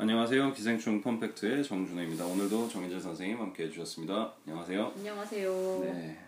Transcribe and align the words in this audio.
안녕하세요. 0.00 0.54
기생충 0.54 1.02
펌팩트의 1.02 1.62
정준호입니다. 1.62 2.24
오늘도 2.24 2.70
정인재 2.70 2.98
선생님 2.98 3.38
함께 3.38 3.64
해주셨습니다. 3.64 4.32
안녕하세요. 4.46 4.92
안녕하세요. 4.96 5.80
네. 5.82 6.18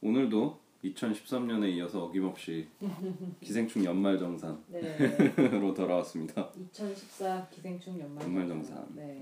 오늘도 0.00 0.56
2013년에 0.84 1.68
이어서 1.72 2.04
어김없이 2.04 2.68
기생충 3.42 3.84
연말정산으로 3.84 4.60
네. 4.68 5.34
돌아왔습니다. 5.74 6.48
2014 6.54 7.48
기생충 7.50 7.98
연말 7.98 8.22
연말정산. 8.22 8.86
네. 8.94 9.20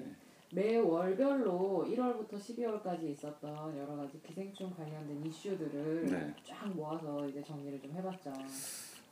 매 0.52 0.76
월별로 0.76 1.86
1월부터 1.88 2.34
12월까지 2.34 3.04
있었던 3.12 3.78
여러 3.78 3.96
가지 3.96 4.20
기생충 4.20 4.74
관련된 4.74 5.24
이슈들을 5.24 6.04
네. 6.10 6.34
쫙 6.44 6.68
모아서 6.68 7.26
이제 7.26 7.42
정리를 7.42 7.80
좀 7.80 7.92
해봤죠. 7.94 8.30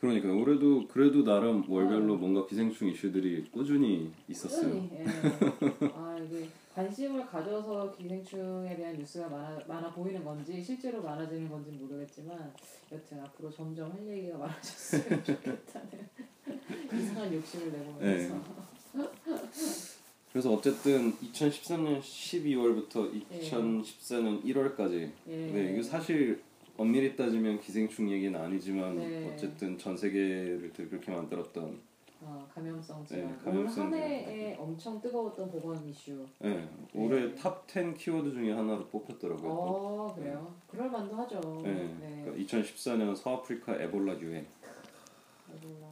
그러니까 0.03 0.33
올해도 0.33 0.89
그래도 0.89 1.23
나름 1.23 1.63
월별로 1.71 2.17
뭔가 2.17 2.45
기생충 2.45 2.89
이슈들이 2.89 3.45
꾸준히 3.53 4.11
있었어요. 4.29 4.69
꾸준히, 4.69 4.91
예. 4.95 5.05
아 5.95 6.19
이게 6.19 6.49
관심을 6.75 7.25
가져서 7.25 7.93
기생충에 7.93 8.75
대한 8.75 8.97
뉴스가 8.99 9.29
많아 9.29 9.61
많아 9.69 9.93
보이는 9.93 10.25
건지 10.25 10.61
실제로 10.61 11.01
많아지는 11.03 11.49
건지 11.49 11.71
모르겠지만 11.71 12.53
여튼 12.91 13.21
앞으로 13.21 13.49
점점 13.53 13.93
할 13.93 14.05
얘기가 14.09 14.39
많아졌으면 14.39 15.23
좋겠다는 15.23 16.09
이상한 17.01 17.33
욕심을 17.35 17.71
내보면서 17.71 18.35
네. 18.95 19.03
그래서 20.33 20.53
어쨌든 20.53 21.13
2013년 21.19 22.01
12월부터 22.01 23.09
예. 23.31 23.39
2014년 23.39 24.43
1월까지 24.43 25.13
예. 25.29 25.37
네, 25.37 25.75
이거 25.75 25.83
사실 25.85 26.43
엄밀히 26.83 27.15
따지면 27.15 27.61
기생충 27.61 28.11
얘기는 28.11 28.39
아니지만 28.39 28.97
네. 28.97 29.33
어쨌든 29.33 29.79
전 29.79 29.97
세계를 29.97 30.73
그렇게 30.73 31.13
만들었던 31.13 31.81
어, 32.21 32.49
감염성 32.53 33.05
질환. 33.07 33.29
네, 33.29 33.37
감염성 33.45 33.87
올 33.87 33.93
한해에 33.95 34.57
엄청 34.57 35.01
뜨거웠던 35.01 35.49
보건 35.51 35.89
이슈. 35.89 36.27
네, 36.41 36.69
올해 36.95 37.33
top10 37.35 37.97
키워드 37.97 38.33
중에 38.33 38.53
하나로 38.53 38.87
뽑혔더라고요. 38.89 39.49
또. 39.49 39.53
어 39.53 40.15
그래요. 40.15 40.53
그럴 40.69 40.91
만도 40.91 41.15
하죠. 41.17 41.41
네, 41.65 41.73
네. 42.01 42.23
그러니까 42.25 42.45
2014년 42.45 43.15
서아프리카 43.15 43.77
에볼라 43.81 44.19
유행. 44.21 44.45
에볼라. 45.55 45.91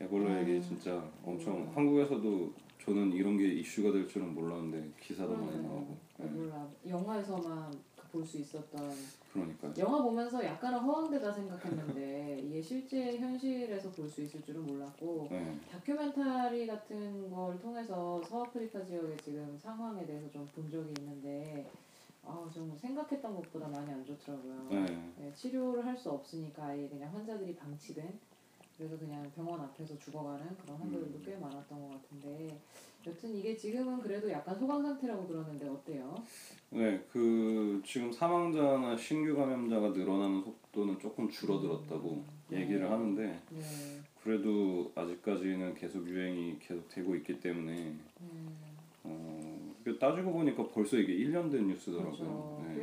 에볼라 0.00 0.32
아, 0.34 0.40
얘기 0.40 0.62
진짜 0.62 1.02
엄청 1.24 1.56
에볼라. 1.56 1.72
한국에서도 1.74 2.52
저는 2.84 3.12
이런 3.12 3.36
게 3.36 3.44
이슈가 3.52 3.92
될 3.92 4.08
줄은 4.08 4.34
몰랐는데 4.34 4.92
기사도 5.00 5.34
많이 5.36 5.56
음, 5.56 5.62
나오고. 5.62 5.96
네, 6.18 6.26
에볼라. 6.26 6.68
영화에서만 6.88 7.70
볼 8.10 8.24
수 8.26 8.38
있었던 8.38 8.92
그러니까. 9.32 9.72
영화 9.78 10.02
보면서 10.02 10.44
약간은 10.44 10.78
허황되다 10.80 11.32
생각했는데 11.32 12.40
이게 12.44 12.60
실제 12.62 13.16
현실에서 13.18 13.90
볼 13.92 14.08
수 14.08 14.22
있을 14.22 14.42
줄은 14.42 14.64
몰랐고 14.66 15.28
네, 15.30 15.58
다큐멘터리 15.70 16.66
같은 16.66 17.30
걸 17.30 17.58
통해서 17.60 18.22
서아프리카 18.24 18.84
지역의 18.84 19.16
지금 19.18 19.58
상황에 19.58 20.04
대해서 20.06 20.28
좀 20.30 20.46
본 20.54 20.70
적이 20.70 20.94
있는데 20.98 21.70
아, 22.24 22.48
좀 22.52 22.76
생각했던 22.76 23.34
것보다 23.36 23.68
많이 23.68 23.90
안 23.92 24.04
좋더라고요. 24.04 24.66
네, 24.70 25.12
네, 25.18 25.32
치료를 25.34 25.84
할 25.84 25.96
수 25.96 26.10
없으니까 26.10 26.66
아예 26.66 26.88
그냥 26.88 27.14
환자들이 27.14 27.54
방치된 27.56 28.18
그래서 28.76 28.96
그냥 28.98 29.30
병원 29.34 29.60
앞에서 29.60 29.98
죽어가는 29.98 30.56
그런 30.62 30.76
환자들도 30.78 31.18
음. 31.18 31.22
꽤 31.24 31.36
많았던 31.36 31.80
것 31.80 32.02
같은데 32.02 32.58
여튼 33.08 33.34
이게 33.34 33.56
지금은 33.56 34.00
그래도 34.00 34.30
약간 34.30 34.54
소강 34.54 34.82
상태라고 34.82 35.26
들었는데 35.26 35.66
어때요? 35.68 36.14
네, 36.70 37.02
그 37.10 37.80
지금 37.84 38.12
사망자나 38.12 38.96
신규 38.96 39.34
감염자가 39.34 39.88
늘어나는 39.88 40.42
속도는 40.42 40.98
조금 40.98 41.28
줄어들었다고 41.28 42.10
음. 42.10 42.26
얘기를 42.52 42.80
네. 42.82 42.86
하는데 42.86 43.42
네. 43.50 43.60
그래도 44.22 44.92
아직까지는 44.94 45.74
계속 45.74 46.06
유행이 46.06 46.58
계속 46.58 46.86
되고 46.90 47.14
있기 47.16 47.40
때문에 47.40 47.94
음, 48.20 48.56
어, 49.04 49.68
따지고 49.98 50.32
보니까 50.32 50.66
벌써 50.68 50.98
이게 50.98 51.14
1년 51.14 51.50
된 51.50 51.68
뉴스더라고요. 51.68 52.12
그렇죠. 52.12 52.64
네. 52.68 52.74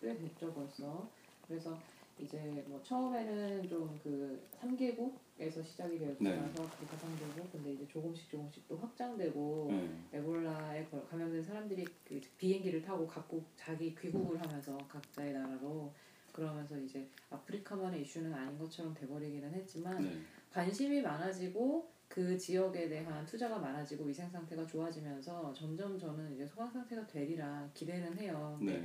꽤, 0.00 0.08
꽤 0.08 0.16
됐죠 0.16 0.52
벌써. 0.52 1.08
그래서 1.46 1.78
이제 2.20 2.64
뭐 2.66 2.80
처음에는 2.82 3.68
좀 3.68 3.98
그 4.02 4.40
3개국에서 4.60 5.64
시작이 5.64 5.98
되었지만 5.98 6.34
네. 6.46 6.52
서아프리카 6.54 6.96
3개국 6.96 7.50
근데 7.52 7.72
이제 7.72 7.86
조금씩 7.88 8.28
조금씩 8.30 8.66
또 8.68 8.76
확장되고 8.76 9.68
네. 9.70 10.18
에볼라에 10.18 10.84
걸- 10.86 11.04
감염된 11.06 11.42
사람들이 11.42 11.84
그 12.04 12.20
비행기를 12.36 12.82
타고 12.82 13.06
각국 13.06 13.44
자기 13.56 13.94
귀국을 13.94 14.40
하면서 14.40 14.76
각자의 14.88 15.32
나라로 15.32 15.92
그러면서 16.32 16.78
이제 16.78 17.08
아프리카만의 17.30 18.02
이슈는 18.02 18.32
아닌 18.32 18.58
것처럼 18.58 18.94
돼버리기는 18.94 19.52
했지만 19.54 20.02
네. 20.04 20.18
관심이 20.52 21.00
많아지고 21.02 21.90
그 22.08 22.38
지역에 22.38 22.88
대한 22.88 23.24
투자가 23.26 23.58
많아지고 23.58 24.04
위생 24.04 24.30
상태가 24.30 24.64
좋아지면서 24.66 25.52
점점 25.52 25.98
저는 25.98 26.34
이제 26.34 26.46
소강 26.46 26.70
상태가 26.70 27.06
되리라 27.06 27.68
기대는 27.74 28.16
해요. 28.18 28.58
네. 28.62 28.82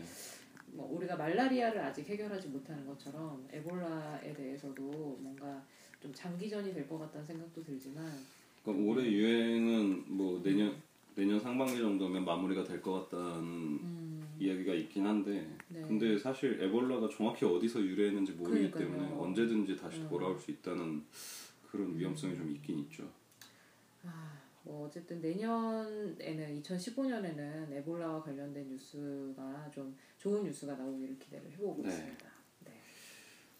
뭐 0.75 0.89
우리가 0.95 1.15
말라리아를 1.15 1.79
아직 1.81 2.07
해결하지 2.09 2.47
못하는 2.49 2.85
것처럼 2.85 3.45
에볼라에 3.51 4.33
대해서도 4.33 5.17
뭔가 5.19 5.63
좀 6.01 6.11
장기전이 6.13 6.73
될 6.73 6.87
것 6.87 6.97
같다는 6.99 7.25
생각도 7.25 7.63
들지만 7.63 8.05
그러니까 8.63 8.85
올해 8.91 9.09
유행은 9.09 10.03
뭐 10.07 10.41
내년 10.43 10.75
내년 11.15 11.39
상반기 11.39 11.77
정도면 11.77 12.25
마무리가 12.25 12.63
될 12.63 12.81
것 12.81 13.09
같다는 13.09 13.43
음, 13.43 14.35
이야기가 14.39 14.73
있긴 14.73 15.05
한데 15.05 15.47
네. 15.69 15.81
근데 15.87 16.17
사실 16.17 16.59
에볼라가 16.61 17.07
정확히 17.09 17.45
어디서 17.45 17.79
유래했는지 17.81 18.31
모르기 18.33 18.71
그러니까요. 18.71 18.83
때문에 18.99 19.21
언제든지 19.21 19.77
다시 19.77 19.99
음. 20.01 20.09
돌아올 20.09 20.39
수 20.39 20.49
있다는 20.51 21.03
그런 21.69 21.97
위험성이 21.97 22.35
좀 22.35 22.51
있긴 22.51 22.79
있죠. 22.79 23.07
아, 24.05 24.31
뭐 24.63 24.87
어쨌든 24.87 25.19
내년에는 25.21 26.61
2015년에는 26.61 27.71
에볼라와 27.73 28.21
관련된 28.23 28.69
뉴스가 28.69 29.69
좀 29.73 29.95
좋은 30.17 30.43
뉴스가 30.43 30.75
나오기를 30.75 31.19
기대를 31.19 31.51
해보고 31.51 31.83
네. 31.83 31.89
있습니다. 31.89 32.25
네. 32.59 32.71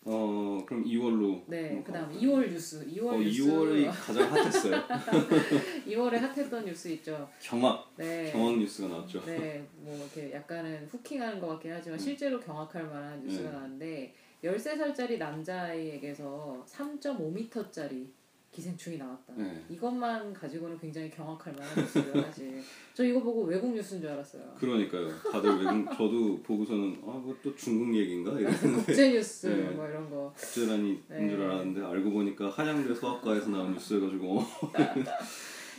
어 0.06 0.64
그럼 0.66 0.84
2월로 0.86 1.44
네, 1.48 1.82
그다음 1.86 2.10
2월 2.12 2.50
뉴스, 2.50 2.86
2월 2.88 3.08
어, 3.08 3.18
뉴스, 3.18 3.44
2월이 3.44 3.90
가장 3.92 4.32
핫했어요. 4.32 4.88
2월에 5.88 6.16
핫했던 6.18 6.66
뉴스 6.66 6.88
있죠. 6.90 7.30
경악 7.42 7.94
네. 7.98 8.32
경악 8.32 8.58
뉴스가 8.58 8.88
나왔죠. 8.88 9.26
네, 9.26 9.66
뭐 9.76 9.96
이렇게 9.98 10.34
약간은 10.34 10.88
후킹하는 10.88 11.40
것 11.40 11.48
같긴 11.48 11.74
하지만 11.74 12.00
실제로 12.00 12.40
경악할 12.40 12.86
만한 12.88 13.22
뉴스가 13.24 13.50
네. 13.50 13.56
나왔는데 13.56 14.16
13살짜리 14.44 15.18
남자아이에게서 15.18 16.66
3.5m짜리 16.68 18.08
기생충이 18.54 18.98
나왔다. 18.98 19.34
네. 19.36 19.66
이것만 19.68 20.32
가지고는 20.32 20.78
굉장히 20.78 21.10
경악할 21.10 21.54
만한 21.54 21.76
뉴스예요, 21.76 22.22
사실. 22.22 22.62
저 22.94 23.04
이거 23.04 23.20
보고 23.20 23.44
외국 23.44 23.74
뉴스인 23.74 24.00
줄 24.00 24.12
알았어요. 24.12 24.54
그러니까요. 24.60 25.10
다들 25.32 25.58
외국 25.58 25.90
저도 25.98 26.40
보고서는 26.44 27.02
아 27.04 27.20
그것도 27.20 27.56
중국 27.56 27.96
얘기인가 27.96 28.32
이랬는데 28.40 28.86
국제 28.86 29.12
뉴스 29.12 29.48
네. 29.48 29.72
뭐 29.72 29.88
이런 29.88 30.08
거. 30.10 30.32
국제란이 30.38 31.04
네. 31.10 31.22
인줄 31.22 31.42
알았는데 31.42 31.84
알고 31.84 32.12
보니까 32.12 32.50
한양대 32.50 32.94
수학과에서 32.94 33.50
나온 33.50 33.74
뉴스여 33.74 34.00
가지고 34.00 34.38
어, 34.62 34.74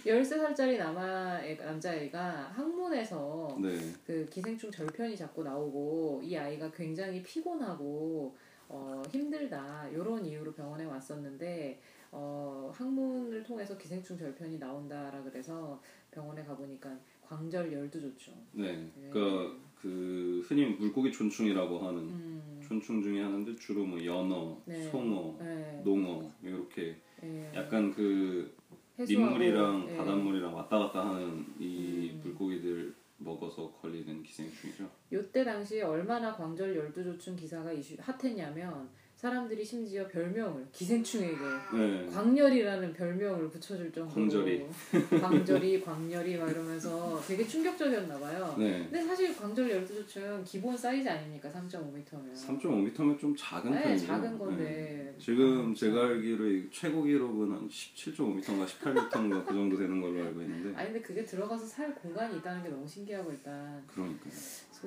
13살짜리 0.04 0.76
남아 0.76 1.40
남자아이가 1.42 2.52
학문에서 2.54 3.56
네. 3.62 3.78
그 4.04 4.26
기생충 4.28 4.70
절편이 4.70 5.16
자꾸 5.16 5.44
나오고 5.44 6.22
이 6.24 6.36
아이가 6.36 6.70
굉장히 6.72 7.22
피곤하고 7.22 8.36
어, 8.68 9.02
힘들다 9.10 9.88
이런 9.92 10.24
이유로 10.24 10.52
병원에 10.52 10.84
왔었는데 10.84 11.80
어, 12.16 12.70
학문을 12.72 13.42
통해서 13.42 13.76
기생충 13.76 14.16
절편이 14.16 14.58
나온다라 14.58 15.20
그래서 15.24 15.82
병원에 16.12 16.44
가보니까 16.44 16.96
광절 17.20 17.72
열두 17.72 18.00
조충. 18.00 18.34
네. 18.52 18.88
그러니까 19.10 19.56
그 19.74 20.40
흔히 20.46 20.64
물고기 20.66 21.10
촌충이라고 21.10 21.80
하는 21.80 21.98
음, 22.02 22.60
촌충 22.62 23.02
중에 23.02 23.20
하나인데 23.20 23.56
주로 23.56 23.84
뭐 23.84 24.02
연어, 24.02 24.62
네. 24.64 24.80
송어, 24.84 25.36
네. 25.40 25.82
농어 25.84 26.30
이렇게 26.40 26.96
예, 27.24 27.52
약간 27.52 27.92
그 27.92 28.54
해수하고, 28.96 29.30
민물이랑 29.32 29.86
예. 29.90 29.96
바닷물이랑 29.96 30.54
왔다 30.54 30.78
갔다 30.78 31.04
하는 31.04 31.44
이 31.58 32.12
음. 32.12 32.20
물고기들 32.22 32.94
먹어서 33.18 33.72
걸리는 33.72 34.22
기생충이죠. 34.22 34.88
요때 35.12 35.42
당시에 35.42 35.82
얼마나 35.82 36.32
광절 36.32 36.76
열두 36.76 37.02
조충 37.02 37.34
기사가 37.34 37.72
이슈 37.72 37.96
핫했냐면 37.98 38.88
사람들이 39.24 39.64
심지어 39.64 40.06
별명을 40.06 40.66
기생충에게 40.70 41.38
네. 41.72 42.06
광렬이라는 42.12 42.92
별명을 42.92 43.48
붙여줄 43.48 43.90
정도로 43.90 44.14
광절이. 44.14 44.66
광절이 45.18 45.80
광렬이 45.80 46.36
막 46.36 46.50
이러면서 46.50 47.18
되게 47.26 47.46
충격적이었나 47.46 48.18
봐요. 48.18 48.54
네. 48.58 48.80
근데 48.82 49.02
사실 49.02 49.34
광절 49.34 49.70
열두조충 49.70 50.44
기본 50.44 50.76
사이즈 50.76 51.08
아닙니까 51.08 51.50
3.5m면 51.50 52.34
3.5m면 52.34 53.18
좀 53.18 53.34
작은 53.34 53.70
네, 53.70 53.82
편이죠. 53.82 54.06
작은 54.06 54.38
건데 54.38 54.62
네. 54.62 55.14
지금 55.18 55.74
제가 55.74 56.04
알기로 56.04 56.46
이 56.46 56.68
최고 56.70 57.02
기록은 57.04 57.50
한 57.50 57.66
17.5m인가 57.66 58.66
18m인가 58.66 59.46
그 59.46 59.54
정도 59.54 59.78
되는 59.78 60.02
걸로 60.02 60.22
알고 60.22 60.42
있는데 60.42 60.78
아니 60.78 60.92
근데 60.92 61.00
그게 61.00 61.24
들어가서 61.24 61.64
살 61.64 61.94
공간이 61.94 62.36
있다는 62.36 62.62
게 62.62 62.68
너무 62.68 62.86
신기하고 62.86 63.30
일단 63.30 63.82
그러니까요. 63.86 64.32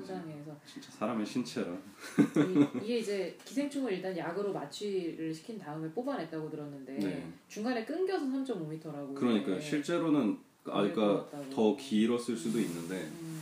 소장에서 0.01 0.55
진짜 0.65 0.91
사람의 0.91 1.25
신체라. 1.25 1.71
이, 1.71 2.67
이게 2.83 2.99
이제 2.99 3.38
기생충을 3.44 3.94
일단 3.94 4.15
약으로 4.17 4.53
마취를 4.53 5.33
시킨 5.33 5.57
다음에 5.57 5.89
뽑아냈다고 5.91 6.49
들었는데 6.49 6.94
네. 6.94 7.27
중간에 7.47 7.85
끊겨서 7.85 8.25
3.5m라고 8.25 9.13
그러니까요. 9.15 9.59
실제로는 9.59 10.38
아, 10.65 10.81
그러니까 10.81 11.25
그랬다고. 11.29 11.49
더 11.49 11.77
길었을 11.77 12.35
수도 12.35 12.59
있는데 12.59 12.95
음, 12.95 13.19
네. 13.33 13.37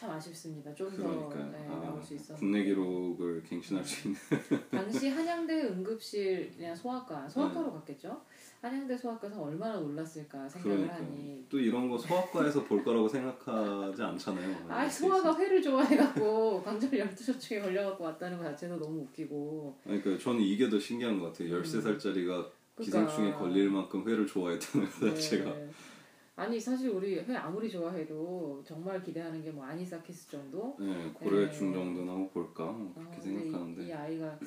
참 0.00 0.12
아쉽습니다. 0.12 0.74
좀더 0.74 1.28
그러니까요. 1.28 1.50
네, 1.52 1.66
아, 1.68 1.78
나올 1.78 2.02
수 2.02 2.14
있었는데. 2.14 2.40
국내 2.40 2.64
기록을 2.64 3.42
갱신할 3.42 3.84
수 3.84 4.08
있는 4.08 4.20
당시 4.72 5.10
한양대 5.10 5.64
응급실 5.64 6.54
그냥 6.56 6.74
소아과 6.74 7.28
소아과로 7.28 7.66
네. 7.66 7.72
갔겠죠. 7.74 8.18
한양대 8.62 8.96
소아과에서 8.96 9.42
얼마나 9.42 9.78
놀랐을까 9.78 10.48
생각을 10.48 10.76
그러니까 10.78 10.94
하니. 10.96 11.44
또 11.50 11.60
이런 11.60 11.90
거 11.90 11.98
소아과에서 11.98 12.64
볼 12.64 12.82
거라고 12.82 13.06
생각하지 13.06 14.02
않잖아요. 14.02 14.56
아 14.72 14.88
소아가 14.88 15.36
회를 15.38 15.60
좋아해갖고 15.60 16.62
관절 16.64 16.98
열두저축에 16.98 17.60
걸려갖고 17.60 18.02
왔다는 18.04 18.38
것 18.38 18.44
자체도 18.44 18.78
너무 18.78 19.02
웃기고. 19.02 19.76
그러니까 19.84 20.16
저는 20.16 20.40
이게 20.40 20.70
더 20.70 20.78
신기한 20.80 21.18
것 21.18 21.26
같아요. 21.26 21.60
13살짜리가 21.60 22.48
기생충에 22.80 23.32
걸릴 23.34 23.68
만큼 23.68 24.08
회를 24.08 24.26
좋아했다는 24.26 24.88
것 24.88 25.10
자체가. 25.10 25.44
그러니까. 25.44 25.66
네. 25.66 25.70
아니 26.40 26.58
사실 26.58 26.88
우리 26.88 27.18
회 27.18 27.36
아무리 27.36 27.68
좋아해도 27.70 28.62
정말 28.66 29.02
기대하는 29.02 29.42
게 29.44 29.50
뭐 29.50 29.64
아니사키스 29.64 30.30
정도. 30.30 30.74
네, 30.78 31.10
고래 31.12 31.46
네. 31.46 31.52
중 31.52 31.72
정도는 31.72 32.08
한번 32.08 32.30
볼까 32.30 32.64
뭐 32.72 32.92
그렇게 32.94 33.18
어, 33.18 33.20
생각하는데 33.20 33.74
근데 33.74 33.84
이, 33.84 33.88
이 33.88 33.92
아이가 33.92 34.38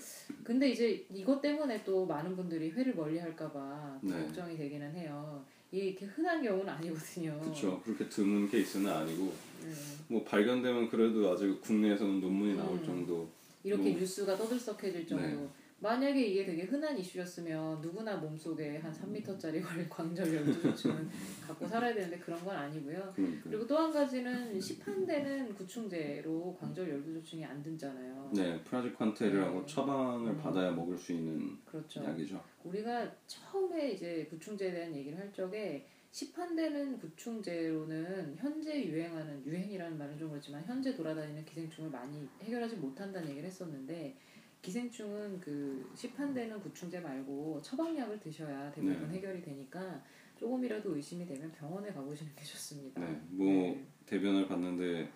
근데 0.43 0.69
이제 0.69 1.05
이것 1.13 1.41
때문에 1.41 1.83
또 1.83 2.05
많은 2.05 2.35
분들이 2.35 2.71
회를 2.71 2.95
멀리할까봐 2.95 3.99
네. 4.01 4.23
걱정이 4.23 4.57
되기는 4.57 4.93
해요. 4.95 5.43
이게 5.71 5.87
이렇게 5.89 6.05
흔한 6.05 6.41
경우는 6.41 6.69
아니거든요. 6.69 7.39
그렇죠. 7.41 7.81
그렇게 7.83 8.07
드문 8.09 8.49
케이스는 8.49 8.89
아니고 8.91 9.33
네. 9.63 9.71
뭐 10.07 10.23
발견되면 10.23 10.89
그래도 10.89 11.31
아직 11.31 11.59
국내에서는 11.61 12.19
논문이 12.21 12.55
나올 12.55 12.77
음. 12.77 12.85
정도. 12.85 13.27
이렇게 13.63 13.89
뭐. 13.91 13.99
뉴스가 13.99 14.35
떠들썩해질 14.37 15.07
정도. 15.07 15.25
네. 15.25 15.47
만약에 15.83 16.17
이게 16.17 16.45
되게 16.45 16.63
흔한 16.63 16.97
이슈였으면 16.97 17.81
누구나 17.81 18.15
몸속에 18.15 18.77
한 18.77 18.89
3m짜리 18.89 19.61
광절 19.91 20.25
12조쯤은 20.25 21.09
갖고 21.45 21.67
살아야 21.67 21.93
되는데 21.93 22.17
그런 22.19 22.39
건 22.45 22.55
아니고요. 22.55 23.11
그러니까. 23.13 23.41
그리고 23.43 23.67
또 23.67 23.77
한 23.77 23.91
가지는 23.91 24.57
시판되는 24.61 25.53
구충제로 25.55 26.55
광절 26.57 26.89
열두조증이 26.89 27.43
안 27.43 27.61
든잖아요. 27.61 28.31
네, 28.33 28.63
프라지칸테르라고 28.63 29.59
네. 29.59 29.65
처방을 29.65 30.31
음. 30.31 30.37
받아야 30.37 30.71
먹을 30.71 30.97
수 30.97 31.11
있는 31.11 31.57
그렇죠. 31.65 32.01
약이죠. 32.01 32.41
우리가 32.63 33.11
처음에 33.27 33.91
이제 33.91 34.25
구충제에 34.29 34.71
대한 34.71 34.95
얘기를 34.95 35.19
할 35.19 35.33
적에 35.33 35.85
시판되는 36.11 36.97
구충제로는 36.99 38.37
현재 38.37 38.85
유행하는 38.85 39.45
유행이라는 39.45 39.97
말은 39.97 40.17
좀 40.17 40.29
그렇지만 40.29 40.63
현재 40.63 40.95
돌아다니는 40.95 41.43
기생충을 41.43 41.89
많이 41.89 42.25
해결하지 42.41 42.77
못한다는 42.77 43.31
얘기를 43.31 43.47
했었는데 43.47 44.15
기생충은 44.63 45.41
그 45.41 45.91
시판되는 45.93 46.59
구충제 46.61 47.01
말고 47.01 47.61
처방약을 47.61 48.19
드셔야 48.21 48.71
대부분 48.71 49.09
네. 49.09 49.17
해결이 49.17 49.41
되니까 49.41 50.01
조금이라도 50.39 50.95
의심이 50.95 51.25
되면 51.25 51.51
병원에 51.51 51.91
가보시는 51.91 52.31
게 52.33 52.43
좋습니다. 52.45 53.01
네, 53.01 53.21
뭐 53.29 53.45
네. 53.45 53.85
대변을 54.05 54.47
봤는데 54.47 55.11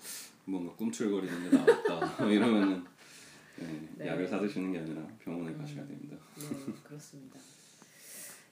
뭔가 0.46 0.76
꿈틀거리는 0.76 1.50
게 1.50 1.58
나왔다 1.58 2.26
이러면은 2.30 2.84
네, 3.58 3.90
네. 3.98 4.08
약을 4.08 4.28
사드시는 4.28 4.74
게 4.74 4.80
아니라 4.80 5.08
병원에 5.18 5.52
음. 5.54 5.58
가셔야 5.58 5.88
됩니다. 5.88 6.18
네, 6.36 6.74
그렇습니다. 6.84 7.40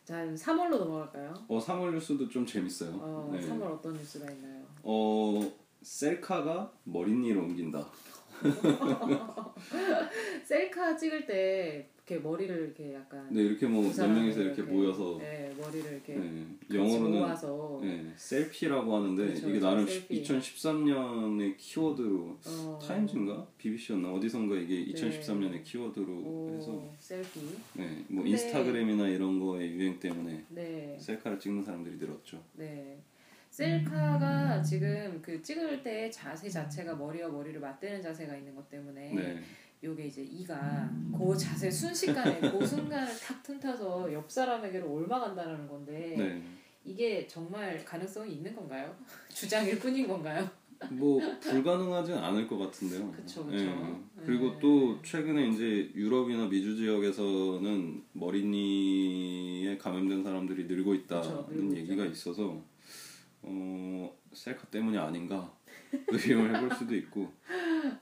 자, 0.06 0.26
3월로 0.26 0.78
넘어갈까요? 0.78 1.34
어 1.50 1.60
3월 1.60 1.92
뉴스도 1.94 2.30
좀 2.30 2.46
재밌어요. 2.46 2.92
어, 2.94 3.30
네. 3.34 3.42
3월 3.42 3.64
어떤 3.64 3.94
뉴스가 3.94 4.32
있나요? 4.32 4.66
어 4.82 5.42
셀카가 5.82 6.74
머리니를 6.86 7.42
옮긴다. 7.42 7.86
셀카 10.44 10.96
찍을 10.96 11.26
때 11.26 11.90
이렇게 12.08 12.22
머리를 12.22 12.56
이렇게 12.56 12.94
약간 12.94 13.28
네 13.32 13.42
이렇게 13.42 13.66
뭐두몇 13.66 14.10
명이서 14.12 14.42
이렇게 14.42 14.62
모여서 14.62 15.18
네, 15.20 15.52
머리를 15.60 15.92
이렇게 15.92 16.14
네, 16.14 16.46
영어로는 16.72 17.20
모아서 17.20 17.80
네, 17.82 18.06
셀피라고 18.16 18.96
하는데 18.96 19.26
그렇죠, 19.26 19.50
이게 19.50 19.60
나름 19.60 19.88
셀피. 19.88 20.22
2013년의 20.22 21.56
키워드로 21.58 22.38
어, 22.46 22.80
타임즈인가 22.86 23.48
BBC였나 23.58 24.12
어디선가 24.12 24.56
이게 24.56 24.86
네. 24.86 24.94
2013년의 24.94 25.64
키워드로 25.64 26.14
오, 26.14 26.54
해서 26.56 26.94
셀피. 27.00 27.40
네, 27.74 28.04
뭐 28.08 28.24
근데- 28.24 28.30
인스타그램이나 28.32 29.08
이런 29.08 29.40
거의 29.40 29.72
유행 29.72 30.00
때문에 30.00 30.46
네, 30.50 30.96
셀카를 31.00 31.40
찍는 31.40 31.64
사람들이 31.64 31.96
늘었죠. 31.98 32.40
네. 32.54 33.00
셀카가 33.56 34.62
지금 34.62 35.22
그 35.22 35.42
찍을 35.42 35.82
때 35.82 36.12
자세 36.12 36.50
자체가 36.50 36.96
머리와 36.96 37.30
머리를 37.30 37.58
맞대는 37.62 38.02
자세가 38.02 38.36
있는 38.36 38.54
것 38.54 38.70
때문에 38.70 39.14
네, 39.14 39.42
요게 39.82 40.08
이제 40.08 40.22
이가 40.24 40.92
그 41.18 41.38
자세 41.38 41.72
순식간에 41.72 42.42
그 42.52 42.66
순간을 42.66 43.08
탁 43.18 43.42
틈타서 43.44 44.12
옆 44.12 44.30
사람에게로 44.30 44.86
옮아간다는 44.92 45.70
건데 45.70 46.16
네. 46.18 46.42
이게 46.84 47.26
정말 47.28 47.84
가능성이 47.86 48.34
있는 48.34 48.54
건가요? 48.54 48.94
주장일 49.34 49.80
뿐인 49.80 50.06
건가요? 50.06 50.50
뭐 50.92 51.22
불가능하진 51.40 52.14
않을 52.16 52.50
것 52.50 52.58
같은데요. 52.58 53.10
그쵸, 53.14 53.46
그쵸. 53.46 53.58
예. 53.58 54.26
그리고 54.26 54.52
네. 54.52 54.60
또 54.60 55.02
최근에 55.02 55.48
이제 55.48 55.90
유럽이나 55.96 56.48
미주 56.48 56.76
지역에서는 56.76 58.04
머리니에 58.12 59.78
감염된 59.78 60.24
사람들이 60.24 60.66
늘고 60.66 60.94
있다는 60.94 61.22
그쵸, 61.22 61.48
늘고 61.50 61.78
얘기가 61.78 62.06
있어서 62.08 62.62
어 63.48 64.18
셀카 64.34 64.66
때문이 64.68 64.98
아닌가 64.98 65.52
의심을 66.08 66.56
해볼 66.56 66.76
수도 66.78 66.96
있고 66.96 67.32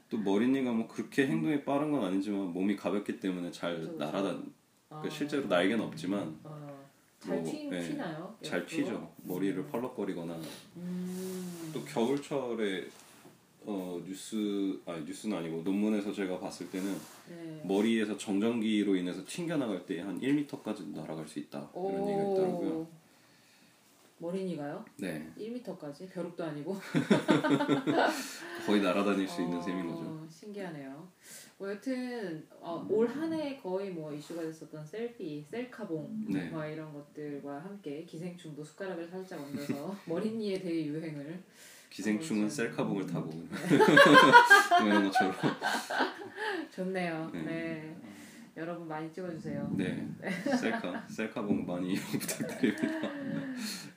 또 0.10 0.18
머리니가 0.18 0.72
뭐 0.72 0.88
그렇게 0.88 1.28
행동이 1.28 1.63
빠른 1.63 1.92
건 1.92 2.06
아니지만 2.06 2.54
몸이 2.54 2.75
가볍기 2.75 3.19
때문에 3.19 3.51
잘 3.51 3.80
그쵸. 3.81 3.94
날아다 3.98 4.38
아, 4.90 5.01
그 5.01 5.10
실제로 5.10 5.45
날개는 5.48 5.84
없지만 5.84 6.40
어, 6.44 6.88
잘 7.19 7.42
뭐, 7.42 7.51
피, 7.51 7.68
네, 7.68 7.88
피나요? 7.90 8.36
잘? 8.42 8.66
피죠 8.66 9.12
머리를 9.24 9.66
펄럭거리거나 9.68 10.40
음. 10.78 11.72
또 11.74 11.84
겨울철에 11.84 12.88
어 13.66 14.01
뉴스 14.06 14.80
아니 14.86 15.06
뉴스는 15.06 15.38
아니고 15.38 15.62
논문에서 15.63 16.12
제가 16.13 16.38
봤을 16.39 16.69
때는 16.69 16.98
네. 17.30 17.62
머리에서 17.66 18.18
정전기로 18.18 18.96
인해서 18.96 19.24
튕겨나갈 19.25 19.86
때 19.86 20.00
한 20.01 20.19
1m까지 20.19 20.88
날아갈 20.94 21.28
수 21.28 21.39
있다 21.39 21.69
이런 21.74 22.07
얘기가 22.10 22.24
있더라고요. 22.31 22.88
머리니가요? 24.24 24.86
네, 24.98 25.30
1m까지? 25.38 26.10
벼룩도 26.10 26.46
아니고? 26.46 26.78
거의 28.66 28.81
날아다닐 28.81 29.28
수 29.28 29.42
있는 29.42 29.58
어, 29.58 29.62
셈인 29.62 29.86
거죠. 29.90 30.25
신기하네요. 30.30 31.06
뭐 31.58 31.70
여튼 31.70 32.48
어, 32.62 32.88
올 32.90 33.08
한해 33.08 33.58
거의 33.58 33.92
뭐 33.92 34.14
이슈가 34.14 34.42
됐었던 34.42 34.86
셀피, 34.86 35.46
셀카봉 35.50 36.25
네. 36.30 36.50
뭐 36.50 36.66
이런 36.66 36.94
것들과 36.94 37.60
함께 37.60 38.06
기생충도 38.06 38.64
숟가락을 38.64 39.08
살짝 39.10 39.42
얹어서 39.42 39.94
머리니에 40.08 40.62
대해 40.62 40.86
유행을 40.86 41.44
기생충은 41.89 42.46
어, 42.46 42.50
셀카봉을 42.50 43.06
타고 43.06 43.30
이런 44.86 45.03
것처럼. 45.03 45.36
좋네요. 46.74 47.30
네. 47.34 47.44
네. 47.44 47.96
여러분 48.55 48.88
많이 48.88 49.12
찍어주세요. 49.12 49.67
네, 49.75 50.07
셀카 50.60 51.07
셀카봉 51.07 51.65
많이 51.65 51.95
부탁드립니다. 52.19 53.01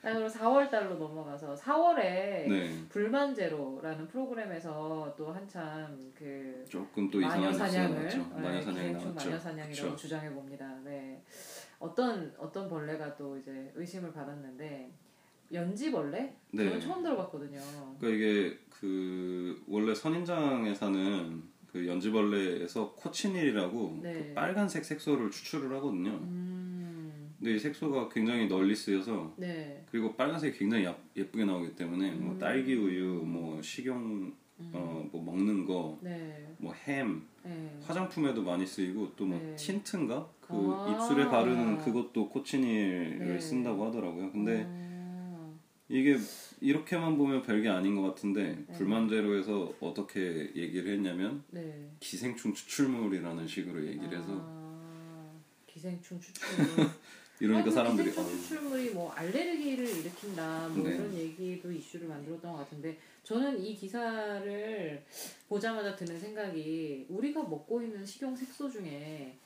자, 0.01 0.13
그럼 0.13 0.27
4월 0.27 0.69
달로 0.71 0.95
넘어가서 0.95 1.53
4월에 1.53 1.99
네, 2.01 2.85
불만제로라는 2.89 4.07
프로그램에서 4.07 5.13
또 5.15 5.31
한참 5.31 6.11
그 6.15 6.65
조금 6.67 7.09
또 7.11 7.19
마녀 7.19 7.51
이상한 7.51 7.71
사냥을. 7.71 8.07
네, 8.07 8.17
마녀 8.41 8.61
사냥이 8.61 8.87
기생충 8.87 9.09
나왔죠. 9.09 9.29
마녀 9.29 9.39
사냥이라고. 9.39 9.95
주장해 9.95 10.29
봅니다. 10.31 10.75
네. 10.83 11.21
어떤 11.79 12.33
어떤 12.39 12.67
벌레가 12.67 13.15
또 13.15 13.37
이제 13.37 13.71
의심을 13.75 14.11
받았는데 14.11 14.91
연지벌레? 15.53 16.35
네. 16.51 16.63
저는 16.65 16.79
처음 16.81 17.03
들어봤거든요. 17.03 17.59
그러니까 17.99 18.07
이게 18.07 18.57
그 18.71 19.63
원래 19.67 19.93
선인장에 19.93 20.73
사는 20.73 21.43
그 21.77 21.87
연지벌레에서 21.87 22.93
코치닐이라고 22.93 23.99
네. 24.01 24.13
그 24.13 24.33
빨간색 24.33 24.83
색소를 24.83 25.29
추출을 25.29 25.75
하거든요. 25.77 26.09
음, 26.09 27.31
근데 27.37 27.53
이 27.53 27.59
색소가 27.59 28.09
굉장히 28.09 28.47
널리 28.47 28.75
쓰여서 28.75 29.33
네. 29.37 29.83
그리고 29.91 30.15
빨간색이 30.15 30.57
굉장히 30.57 30.85
야- 30.85 30.97
예쁘게 31.15 31.45
나오기 31.45 31.75
때문에 31.75 32.11
뭐 32.13 32.33
음. 32.33 32.39
딸기 32.39 32.73
우유, 32.73 33.21
뭐 33.23 33.61
식용 33.61 34.33
음, 34.59 34.71
어뭐 34.73 35.23
먹는 35.23 35.65
거, 35.67 35.99
네. 36.01 36.47
뭐 36.57 36.73
햄, 36.73 37.21
네. 37.43 37.77
화장품에도 37.83 38.41
많이 38.41 38.65
쓰이고 38.65 39.11
또뭐 39.15 39.37
네. 39.37 39.55
틴트인가 39.55 40.27
그 40.41 40.53
아. 40.53 40.91
입술에 40.91 41.29
바르는 41.29 41.77
그것도 41.77 42.29
코치닐을 42.29 43.19
네. 43.19 43.39
쓴다고 43.39 43.85
하더라고요. 43.85 44.31
근데 44.31 44.65
아, 44.67 44.86
이게 45.89 46.17
이렇게만 46.59 47.17
보면 47.17 47.43
별게 47.43 47.69
아닌 47.69 47.95
것 47.95 48.01
같은데 48.01 48.65
네. 48.67 48.73
불만제로에서 48.73 49.73
어떻게 49.79 50.51
얘기를 50.55 50.93
했냐면 50.93 51.43
네. 51.49 51.89
기생충 51.99 52.53
추출물이라는 52.53 53.47
식으로 53.47 53.85
얘기를 53.85 54.17
해서 54.17 54.27
아, 54.29 55.31
기생충 55.65 56.19
추출물. 56.19 56.89
이러니까 57.39 57.65
아니, 57.65 57.71
사람들이 57.71 58.09
기생충 58.09 58.33
어, 58.33 58.37
추출물이 58.37 58.89
뭐 58.89 59.11
알레르기를 59.11 59.87
일으킨다 59.87 60.67
뭐 60.69 60.87
네. 60.87 60.95
이런 60.95 61.13
얘기도 61.13 61.71
이슈를 61.71 62.07
만들었던 62.07 62.51
것 62.51 62.57
같은데 62.57 62.97
저는 63.23 63.63
이 63.63 63.75
기사를 63.75 65.05
보자마자 65.47 65.95
드는 65.95 66.19
생각이 66.19 67.05
우리가 67.07 67.43
먹고 67.43 67.81
있는 67.81 68.05
식용 68.05 68.35
색소 68.35 68.69
중에 68.69 69.37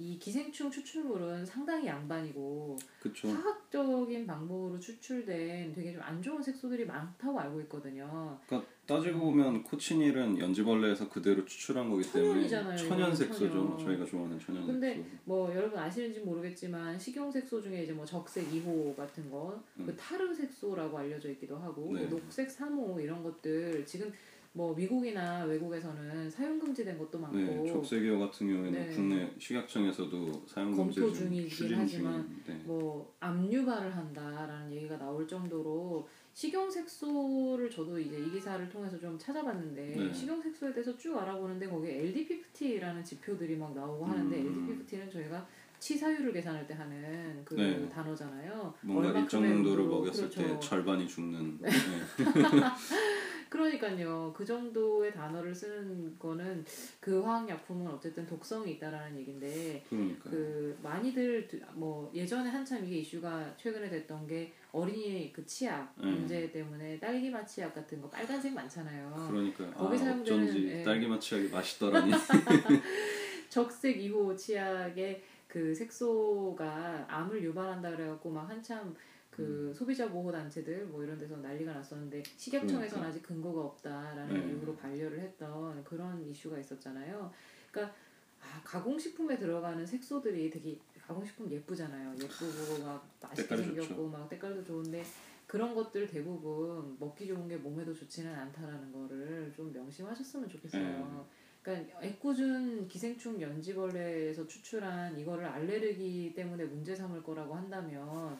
이 0.00 0.18
기생충 0.18 0.70
추출물은 0.70 1.44
상당히 1.44 1.86
양반이고 1.86 2.74
그쵸. 3.02 3.28
화학적인 3.28 4.26
방법으로 4.26 4.78
추출된 4.80 5.74
되게 5.74 5.92
좀 5.92 6.00
안 6.00 6.22
좋은 6.22 6.42
색소들이 6.42 6.86
많다고 6.86 7.38
알고 7.38 7.60
있거든요. 7.62 8.38
그러니까 8.46 8.70
따지고 8.86 9.20
보면 9.20 9.62
코치닐은 9.62 10.38
연지벌레에서 10.38 11.08
그대로 11.10 11.44
추출한 11.44 11.90
거기 11.90 12.02
때문에 12.10 12.48
천연이잖아요, 12.48 12.76
천연 12.78 13.14
색소죠. 13.14 13.48
천연. 13.50 13.78
저희가 13.78 14.04
좋아하는 14.06 14.38
천연 14.40 14.66
근데 14.66 14.94
색소. 14.94 15.10
뭐 15.26 15.54
여러분 15.54 15.78
아시는지 15.78 16.20
모르겠지만 16.20 16.98
식용 16.98 17.30
색소 17.30 17.60
중에 17.60 17.82
이제 17.84 17.92
뭐 17.92 18.04
적색 18.06 18.50
2호 18.50 18.96
같은 18.96 19.30
거, 19.30 19.62
그 19.76 19.94
타르 19.96 20.34
색소라고 20.34 20.96
알려져 20.98 21.30
있기도 21.32 21.58
하고 21.58 21.90
음. 21.90 21.94
네. 21.94 22.00
뭐 22.06 22.18
녹색 22.18 22.48
3호 22.48 23.00
이런 23.02 23.22
것들 23.22 23.84
지금 23.84 24.10
뭐 24.52 24.74
미국이나 24.74 25.44
외국에서는 25.44 26.28
사용 26.28 26.58
금지된 26.58 26.98
것도 26.98 27.20
많고 27.20 27.36
네, 27.38 27.66
적색이어 27.72 28.18
같은 28.18 28.48
경우에는 28.48 28.72
네. 28.72 28.92
국내 28.92 29.32
식약청에서도 29.38 30.44
사용 30.46 30.74
금지 30.74 31.00
검토 31.00 31.14
중 31.14 31.28
중이긴 31.28 31.48
추진 31.48 31.78
하지만 31.78 32.26
중인데 32.26 32.64
뭐 32.64 33.14
압류발을 33.20 33.94
한다라는 33.94 34.72
얘기가 34.72 34.98
나올 34.98 35.28
정도로 35.28 36.08
식용 36.34 36.68
색소를 36.68 37.70
저도 37.70 38.00
이제 38.00 38.18
이 38.18 38.30
기사를 38.32 38.68
통해서 38.68 38.98
좀 38.98 39.16
찾아봤는데 39.16 39.94
네. 39.96 40.12
식용 40.12 40.42
색소에 40.42 40.72
대해서 40.72 40.98
쭉 40.98 41.16
알아보는데 41.16 41.68
거기에 41.68 42.00
LDPPT라는 42.00 43.04
지표들이 43.04 43.56
막 43.56 43.72
나오고 43.72 44.04
하는데 44.04 44.36
음. 44.36 44.46
LDPPT는 44.46 45.10
저희가 45.12 45.46
치사율을 45.78 46.32
계산할 46.32 46.66
때 46.66 46.74
하는 46.74 47.42
그 47.44 47.54
네. 47.54 47.88
단어잖아요. 47.88 48.74
뭔가 48.82 49.18
일정 49.18 49.42
온도, 49.44 49.76
먹였을 49.86 50.28
때 50.28 50.42
그렇죠. 50.42 50.60
절반이 50.60 51.06
죽는 51.06 51.58
네. 51.60 51.70
그러니까요. 53.50 54.32
그 54.34 54.44
정도의 54.44 55.12
단어를 55.12 55.52
쓰는 55.54 56.16
거는 56.18 56.64
그 57.00 57.20
화학약품은 57.20 57.86
어쨌든 57.88 58.24
독성이 58.26 58.72
있다라는 58.74 59.18
얘긴데 59.18 59.84
그러니까 59.90 60.30
그 60.30 60.78
많이들 60.82 61.48
드- 61.48 61.60
뭐 61.74 62.10
예전에 62.14 62.48
한참 62.48 62.84
이게 62.86 62.98
이슈가 62.98 63.54
최근에 63.56 63.90
됐던 63.90 64.26
게 64.28 64.52
어린이 64.72 65.32
그 65.32 65.44
치약 65.44 65.92
음. 65.98 66.10
문제 66.10 66.50
때문에 66.52 66.98
딸기맛 67.00 67.46
치약 67.46 67.74
같은 67.74 68.00
거 68.00 68.08
빨간색 68.08 68.54
많잖아요. 68.54 69.28
그러니까 69.30 69.64
아, 69.64 69.74
거기 69.74 69.98
사용되는, 69.98 70.42
어쩐지 70.44 70.68
예. 70.68 70.82
딸기맛 70.84 71.20
치약이 71.20 71.48
맛있더라니 71.48 72.12
적색 73.50 73.98
2호 73.98 74.36
치약의 74.36 75.22
그 75.48 75.74
색소가 75.74 77.06
암을 77.08 77.42
유발한다 77.42 77.90
그래갖고 77.90 78.30
막 78.30 78.48
한참 78.48 78.94
그 79.30 79.72
소비자 79.74 80.08
보호 80.10 80.30
단체들 80.32 80.86
뭐 80.86 81.02
이런 81.02 81.16
데서 81.18 81.36
난리가 81.36 81.72
났었는데 81.72 82.22
식약청에서는 82.36 82.88
그러니까. 82.88 83.08
아직 83.08 83.22
근거가 83.22 83.60
없다라는 83.62 84.34
네. 84.34 84.52
이유로 84.52 84.76
반려를 84.76 85.20
했던 85.20 85.82
그런 85.84 86.20
이슈가 86.28 86.58
있었잖아요. 86.58 87.32
그러니까 87.70 87.94
아, 88.40 88.60
가공식품에 88.64 89.38
들어가는 89.38 89.86
색소들이 89.86 90.50
되게 90.50 90.78
가공식품 91.06 91.50
예쁘잖아요. 91.50 92.14
예쁘고 92.20 92.84
막 92.84 93.08
맛있게 93.20 93.56
생겼고 93.56 93.88
좋죠. 93.88 94.08
막 94.08 94.28
때깔도 94.28 94.64
좋은데 94.64 95.04
그런 95.46 95.74
것들 95.74 96.06
대부분 96.08 96.96
먹기 96.98 97.26
좋은 97.26 97.48
게 97.48 97.56
몸에도 97.56 97.92
좋지는 97.92 98.32
않다라는 98.34 98.92
거를 98.92 99.52
좀 99.54 99.72
명심하셨으면 99.72 100.48
좋겠어요. 100.48 100.82
네. 100.82 101.24
그러니까 101.62 102.02
애꿎은 102.02 102.88
기생충 102.88 103.40
연지벌레에서 103.40 104.46
추출한 104.46 105.18
이거를 105.18 105.44
알레르기 105.44 106.32
때문에 106.34 106.64
문제 106.64 106.94
삼을 106.94 107.22
거라고 107.22 107.54
한다면 107.54 108.38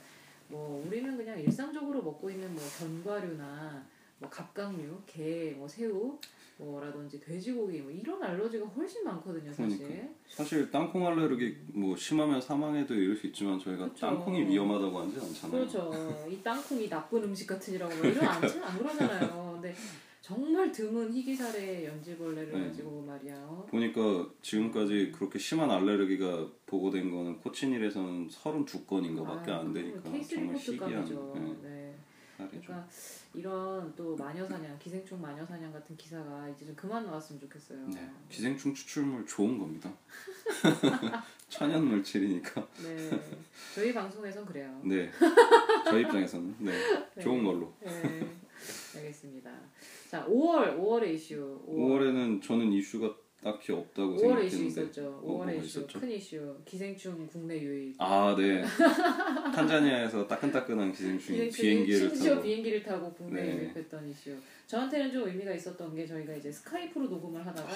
뭐 0.51 0.85
우리는 0.87 1.17
그냥 1.17 1.39
일상적으로 1.41 2.03
먹고 2.03 2.31
있는 2.31 2.53
뭐 2.55 2.63
견과류나 2.79 3.85
뭐 4.19 4.29
갑각류, 4.29 5.01
게, 5.07 5.55
뭐 5.57 5.67
새우 5.67 6.19
뭐라든지 6.59 7.19
돼지고기 7.21 7.81
뭐 7.81 7.91
이런 7.91 8.23
알러지가 8.23 8.67
훨씬 8.67 9.03
많거든요, 9.05 9.51
사실. 9.51 9.79
그러니까. 9.79 10.09
사실 10.29 10.71
땅콩 10.71 11.07
알레르기 11.07 11.57
뭐 11.69 11.97
심하면 11.97 12.41
사망에도 12.41 12.95
이를 12.95 13.17
수 13.17 13.27
있지만 13.29 13.59
저희가 13.59 13.89
그쵸. 13.89 14.07
땅콩이 14.07 14.47
위험하다고 14.47 14.99
하지 14.99 15.19
않잖아요. 15.19 15.51
그렇죠. 15.51 16.27
이 16.29 16.43
땅콩이 16.43 16.89
나쁜 16.89 17.25
음식 17.25 17.47
같으니라고 17.47 17.97
뭐 17.97 18.05
이런 18.07 18.25
안, 18.27 18.45
안 18.45 18.79
그러잖아요. 18.79 19.53
근데 19.55 19.75
정말 20.31 20.71
드문 20.71 21.13
희귀사례 21.13 21.87
연지벌레를 21.87 22.53
네. 22.53 22.69
가지고 22.69 23.03
말이야. 23.03 23.35
어? 23.35 23.67
보니까 23.69 24.31
지금까지 24.43 25.11
그렇게 25.13 25.41
심한 25.41 25.69
알레르기가 25.69 26.47
보고된 26.67 27.11
거는 27.11 27.41
코치닐에서는 27.41 28.29
32건인가 28.29 29.27
밖에 29.27 29.51
아, 29.51 29.59
안 29.59 29.73
되니까 29.73 30.01
정말. 30.05 30.57
희귀한 30.57 31.05
네, 31.35 31.57
네. 31.69 31.97
사례죠. 32.37 32.61
그러니까 32.61 32.89
이런 33.35 33.93
또 33.97 34.15
마녀 34.15 34.47
사냥, 34.47 34.79
기생충 34.79 35.21
마녀 35.21 35.45
사냥 35.45 35.73
같은 35.73 35.97
기사가 35.97 36.49
이제 36.51 36.65
좀 36.65 36.77
그만 36.77 37.05
나왔으면 37.05 37.41
좋겠어요. 37.41 37.89
네, 37.89 38.09
기생충 38.29 38.73
추출물 38.73 39.27
좋은 39.27 39.59
겁니다. 39.59 39.93
천연 41.49 41.87
물질이니까. 41.87 42.69
네. 42.85 43.21
저희 43.75 43.93
방송에선 43.93 44.47
그래요. 44.47 44.81
네, 44.85 45.11
저희 45.87 46.03
입장에서는 46.03 46.55
네, 46.61 46.71
네. 47.17 47.21
좋은 47.21 47.43
걸로. 47.43 47.75
네. 47.81 48.29
알겠습니다. 48.95 49.51
자, 50.11 50.27
5월 50.27 50.77
5월의 50.77 51.15
이슈. 51.15 51.63
5월 51.69 52.09
에는 52.09 52.41
저는 52.41 52.73
이슈가 52.73 53.15
딱히 53.45 53.71
없다고 53.71 54.17
5월에 54.17 54.45
이슈 54.47 54.57
생각했는데. 54.57 54.67
있었죠. 54.67 55.07
어, 55.07 55.21
뭐가 55.21 55.47
5월에 55.47 55.59
이슈, 55.59 55.67
있었죠? 55.67 56.01
큰 56.01 56.11
이슈, 56.11 56.57
기생충 56.65 57.29
국내 57.29 57.61
유입. 57.61 57.95
아, 57.99 58.35
네. 58.37 58.61
탄자니아에서 59.55 60.27
따끈따끈한 60.27 60.91
기생충이 60.91 61.49
비행기를 61.51 62.09
심지어 62.11 62.31
타고 62.35 62.43
비행기를 62.43 62.83
타고 62.83 63.13
국내에 63.13 63.45
네. 63.45 63.63
유입했던 63.63 64.09
이슈. 64.09 64.35
저한테는 64.67 65.13
좀 65.13 65.29
의미가 65.29 65.55
있었던 65.55 65.95
게 65.95 66.05
저희가 66.05 66.35
이제 66.35 66.51
스카이프로 66.51 67.07
녹음을 67.07 67.47
하다가 67.47 67.69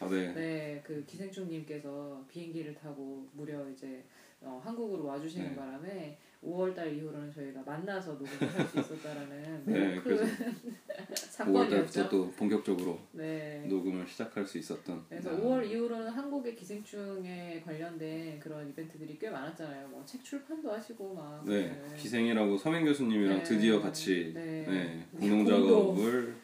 아, 0.00 0.08
네. 0.08 0.32
네, 0.32 0.80
그 0.82 1.04
기생충님께서 1.04 2.24
비행기를 2.26 2.74
타고 2.74 3.28
무려 3.34 3.68
이제 3.68 4.02
어, 4.40 4.58
한국으로 4.64 5.04
와주시는 5.04 5.50
네. 5.50 5.56
바람에 5.56 6.18
5월달 6.42 6.92
이후로는 6.96 7.32
저희가 7.32 7.62
만나서 7.62 8.12
녹음을 8.12 8.52
할 8.52 8.66
수 8.68 8.80
있었다라는 8.80 9.62
네, 9.66 10.00
그래서 10.02 10.24
사건이었죠. 11.14 12.02
5월달부터 12.02 12.10
또 12.10 12.30
본격적으로 12.32 12.98
네. 13.12 13.64
녹음을 13.68 14.06
시작할 14.06 14.44
수 14.44 14.58
있었던 14.58 15.04
그래서 15.08 15.30
아, 15.30 15.36
5월 15.36 15.64
이후로는 15.70 16.08
한국의 16.08 16.56
기생충에 16.56 17.62
관련된 17.64 18.40
그런 18.40 18.68
이벤트들이 18.68 19.18
꽤 19.20 19.30
많았잖아요. 19.30 19.88
뭐 19.88 20.02
책 20.04 20.24
출판도 20.24 20.72
하시고 20.72 21.14
막. 21.14 21.44
네, 21.46 21.80
기생이라고 21.96 22.58
서민 22.58 22.84
교수님이랑 22.84 23.38
네. 23.38 23.42
드디어 23.44 23.80
같이 23.80 24.32
네. 24.34 24.64
네, 24.68 25.06
공동. 25.18 25.46
작업을 25.46 26.34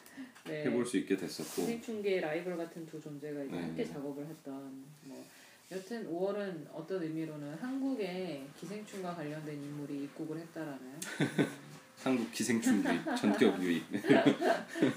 네. 0.46 0.64
해볼 0.64 0.86
수 0.86 0.96
있게 0.98 1.16
됐었고 1.16 1.62
기생충계의 1.66 2.20
라이벌 2.20 2.56
같은 2.56 2.86
두 2.86 3.00
존재가 3.00 3.42
네. 3.42 3.50
함께 3.60 3.84
작업을 3.84 4.24
했던 4.26 4.84
뭐 5.04 5.24
여튼 5.70 6.08
5월은 6.10 6.66
어떤 6.72 7.02
의미로는 7.02 7.54
한국에 7.56 8.46
기생충과 8.58 9.14
관련된 9.14 9.54
인물이 9.62 10.04
입국을 10.04 10.38
했다라는 10.38 10.78
음, 10.80 11.46
한국 12.02 12.32
기생충 12.32 12.82
유입, 12.82 13.16
전격 13.16 13.62
유입. 13.62 13.84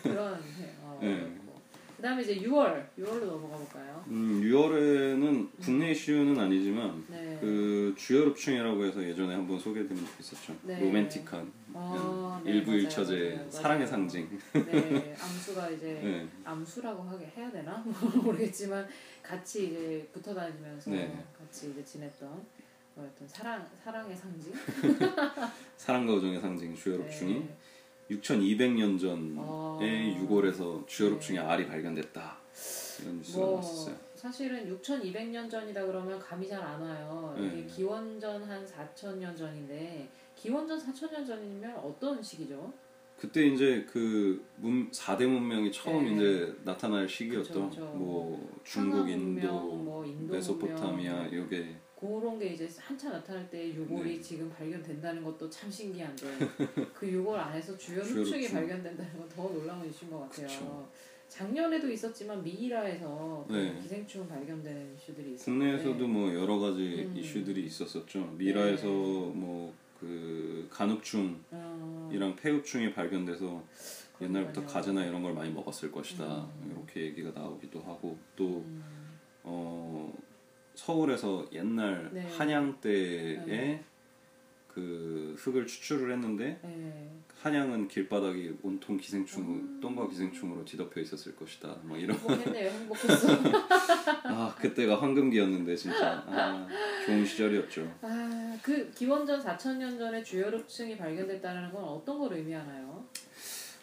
그런 0.01 0.35
해- 0.35 0.73
어, 0.81 0.97
네. 1.01 1.29
그다음에 1.97 2.23
이제 2.23 2.35
6월 2.39 2.83
6월로 2.97 3.25
넘어가 3.25 3.57
볼까요? 3.57 4.03
음, 4.07 4.41
6월에는 4.43 5.49
국내 5.61 5.91
이슈는 5.91 6.39
아니지만 6.39 7.03
네. 7.09 7.37
그 7.41 7.93
주여롭충이라고 7.97 8.85
해서 8.85 9.03
예전에 9.03 9.35
한번 9.35 9.59
소개해드린 9.59 10.03
적 10.03 10.19
있었죠. 10.19 10.55
네. 10.63 10.79
로맨틱한 10.79 11.51
아, 11.73 12.41
네, 12.43 12.51
일부 12.51 12.71
맞아요, 12.71 12.81
일처제 12.83 13.33
맞아요, 13.35 13.51
사랑의 13.51 13.79
맞아요. 13.85 13.91
상징. 13.91 14.39
네, 14.53 15.15
암수가 15.19 15.69
이제 15.71 15.93
네. 16.03 16.27
암수라고 16.43 17.03
하게 17.03 17.31
해야 17.37 17.51
되나 17.51 17.83
모르겠지만 18.23 18.87
같이 19.21 19.67
이제 19.67 20.09
붙어 20.11 20.33
다니면서 20.33 20.91
네. 20.91 21.23
같이 21.37 21.71
이제 21.71 21.83
지냈던 21.83 22.45
어떤 22.95 23.27
사랑 23.27 23.67
사랑의 23.83 24.15
상징. 24.15 24.53
사랑과 25.77 26.13
우정의 26.13 26.39
상징 26.41 26.75
주여롭충이 26.75 27.33
네. 27.39 27.57
6200년 28.15 28.99
전에 28.99 29.37
아. 29.39 30.25
6월에서 30.27 30.85
주여롭충의 30.87 31.41
네. 31.41 31.47
알이 31.47 31.67
발견됐다. 31.67 32.37
이런 33.01 33.17
뉴스가 33.17 33.37
뭐 33.39 33.51
나왔었어요. 33.51 33.95
사실은 34.15 34.69
6,200년 34.81 35.49
전이다 35.49 35.85
그러면 35.85 36.19
감이 36.19 36.47
잘 36.47 36.61
안 36.61 36.81
와요. 36.81 37.35
네. 37.39 37.47
이게 37.47 37.65
기원전 37.65 38.43
한 38.43 38.65
4,000년 38.65 39.35
전인데 39.35 40.09
기원전 40.35 40.77
4,000년 40.77 41.25
전이면 41.25 41.77
어떤 41.77 42.21
시기죠? 42.21 42.71
그때 43.21 43.45
이제 43.45 43.85
그 43.87 44.43
문, 44.55 44.89
4대 44.89 45.27
문명이 45.27 45.71
처음 45.71 46.05
네. 46.05 46.15
이제 46.15 46.55
나타날 46.63 47.07
시기였던 47.07 47.69
그쵸, 47.69 47.69
그쵸. 47.69 47.93
뭐 47.95 48.59
중국, 48.63 48.97
상하 48.97 49.09
인도, 49.11 49.25
문명, 49.27 49.85
뭐 49.85 50.03
인도 50.03 50.33
메소포타미아 50.33 51.13
문명, 51.13 51.33
요게 51.35 51.75
그런 51.99 52.39
게 52.39 52.47
이제 52.47 52.67
한참 52.79 53.11
나타날 53.11 53.47
때 53.51 53.69
유골이 53.75 54.15
네. 54.15 54.21
지금 54.21 54.49
발견된다는 54.49 55.23
것도 55.23 55.47
참 55.51 55.69
신기한데 55.69 56.25
그 56.95 57.07
유골 57.07 57.39
안에서 57.39 57.77
주요루충이 57.77 58.23
주요루충. 58.25 58.55
발견된다는 58.55 59.19
건 59.19 59.29
더 59.29 59.43
놀라운 59.53 59.87
이슈인 59.87 60.09
것 60.09 60.21
같아요. 60.21 60.47
그쵸. 60.47 60.89
작년에도 61.27 61.91
있었지만 61.91 62.43
미이라에서 62.43 63.45
그 63.47 63.53
네. 63.53 63.79
기생충 63.83 64.27
발견되는 64.27 64.95
이슈들이 64.95 65.35
있었는데 65.35 65.43
국내에서도 65.77 66.07
뭐 66.07 66.33
여러 66.33 66.57
가지 66.57 67.07
음. 67.07 67.15
이슈들이 67.15 67.65
있었었죠. 67.65 68.33
미라에서 68.35 68.87
네. 68.87 69.31
뭐 69.35 69.73
그 70.01 70.67
간흡충이랑 70.71 71.41
어, 71.51 72.35
폐흡충이 72.35 72.91
발견돼서 72.93 73.63
옛날부터. 74.19 74.65
가재나 74.65 75.05
이런 75.05 75.21
걸 75.21 75.33
많이 75.33 75.51
먹었을 75.51 75.91
것이다. 75.91 76.25
음. 76.25 76.71
이렇게 76.71 77.01
얘기가 77.01 77.31
나오기도 77.39 77.79
하고 77.81 78.17
또 78.35 78.63
음, 78.65 78.83
어, 79.43 80.11
서울에서 80.73 81.47
옛날 81.53 82.09
네. 82.11 82.27
한양 82.35 82.81
때에 82.81 83.45
네. 83.45 83.83
그 84.67 85.35
흙을 85.37 85.67
추출을 85.67 86.11
했는데 86.13 86.59
네. 86.63 87.11
한양은 87.41 87.87
길바닥이 87.87 88.57
온통 88.61 88.97
기생충, 88.97 89.43
음. 89.43 89.79
똥과 89.81 90.07
기생충으로 90.07 90.63
뒤덮여 90.63 91.01
있었을 91.01 91.35
것이다. 91.35 91.75
뭐 91.83 91.97
이런 91.97 92.17
행복했네요. 92.17 92.69
행복했어. 92.71 93.27
아 94.23 94.55
그때가 94.57 95.01
황금기였는데 95.01 95.75
진짜 95.75 96.23
아, 96.27 96.67
좋은 97.05 97.25
시절이었죠. 97.25 97.91
아, 98.03 98.20
그 98.63 98.91
기원전 98.91 99.41
4천년 99.43 99.97
전에 99.97 100.23
주요륵층이 100.23 100.97
발견됐다는 100.97 101.71
건 101.71 101.83
어떤 101.83 102.19
걸 102.19 102.33
의미하나요? 102.33 103.03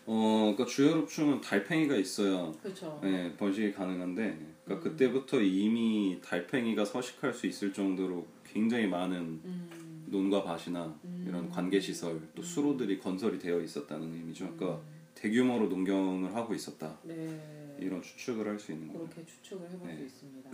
어, 0.07 0.53
그러니까 0.57 0.65
주요롭충은 0.65 1.41
달팽이가 1.41 1.97
있어야 1.97 2.51
그렇죠. 2.63 2.99
네, 3.03 3.35
번식이 3.37 3.73
가능한데 3.73 4.39
그러니까 4.65 4.89
음. 4.89 4.93
그때부터 4.93 5.41
이미 5.41 6.19
달팽이가 6.25 6.85
서식할 6.85 7.35
수 7.35 7.47
있을 7.47 7.73
정도로 7.73 8.27
굉장히 8.45 8.87
많은 8.87 9.19
음, 9.19 10.05
논과 10.07 10.43
밭이나 10.45 10.99
음. 11.05 11.25
이런 11.29 11.51
관계 11.51 11.79
시설 11.79 12.21
또 12.35 12.43
수로들이 12.43 12.99
건설이 12.99 13.39
되어 13.39 13.61
있었다는 13.61 14.11
의미죠. 14.15 14.45
그러니까 14.57 14.81
음, 14.81 14.99
대규모로 15.15 15.67
농경을 15.69 16.35
하고 16.35 16.55
있었다 16.55 16.97
네. 17.03 17.77
이런 17.81 18.01
추측을 18.01 18.47
할 18.47 18.59
수 18.59 18.73
있는 18.73 18.89
거예요. 18.93 19.07
그렇게 19.09 19.27
추측을 19.27 19.69
해볼 19.71 19.91
수 19.91 19.95
네. 19.97 20.05
있습니다. 20.07 20.51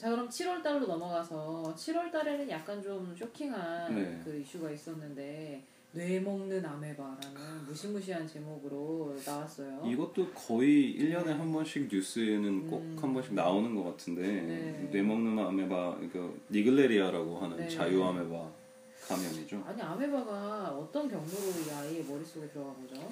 자 0.00 0.08
그럼 0.08 0.30
7월 0.30 0.62
달로 0.62 0.86
넘어가서 0.86 1.74
7월 1.76 2.10
달에는 2.10 2.48
약간 2.48 2.82
좀 2.82 3.14
쇼킹한 3.14 3.94
네. 3.94 4.20
그 4.24 4.34
이슈가 4.34 4.70
있었는데 4.70 5.62
뇌 5.92 6.20
먹는 6.20 6.64
아메바라는 6.64 7.66
무시무시한 7.66 8.26
제목으로 8.26 9.14
나왔어요. 9.26 9.82
이것도 9.84 10.30
거의 10.30 10.96
1년에 10.98 11.26
한 11.26 11.52
번씩 11.52 11.90
뉴스에는 11.92 12.70
꼭 12.70 12.80
음. 12.80 12.96
한 12.98 13.12
번씩 13.12 13.34
나오는 13.34 13.74
것 13.74 13.84
같은데 13.90 14.22
네. 14.22 14.88
뇌 14.90 15.02
먹는 15.02 15.38
아메바 15.38 15.96
그러니까 15.96 16.34
니글레리아라고 16.48 17.38
하는 17.38 17.58
네. 17.58 17.68
자유 17.68 18.02
아메바 18.02 18.50
감염이죠. 19.06 19.62
아니 19.66 19.82
아메바가 19.82 20.78
어떤 20.78 21.10
경로로 21.10 21.60
이 21.66 21.70
아이의 21.70 22.04
머릿속에 22.04 22.48
들어간 22.48 22.74
거죠? 22.80 23.06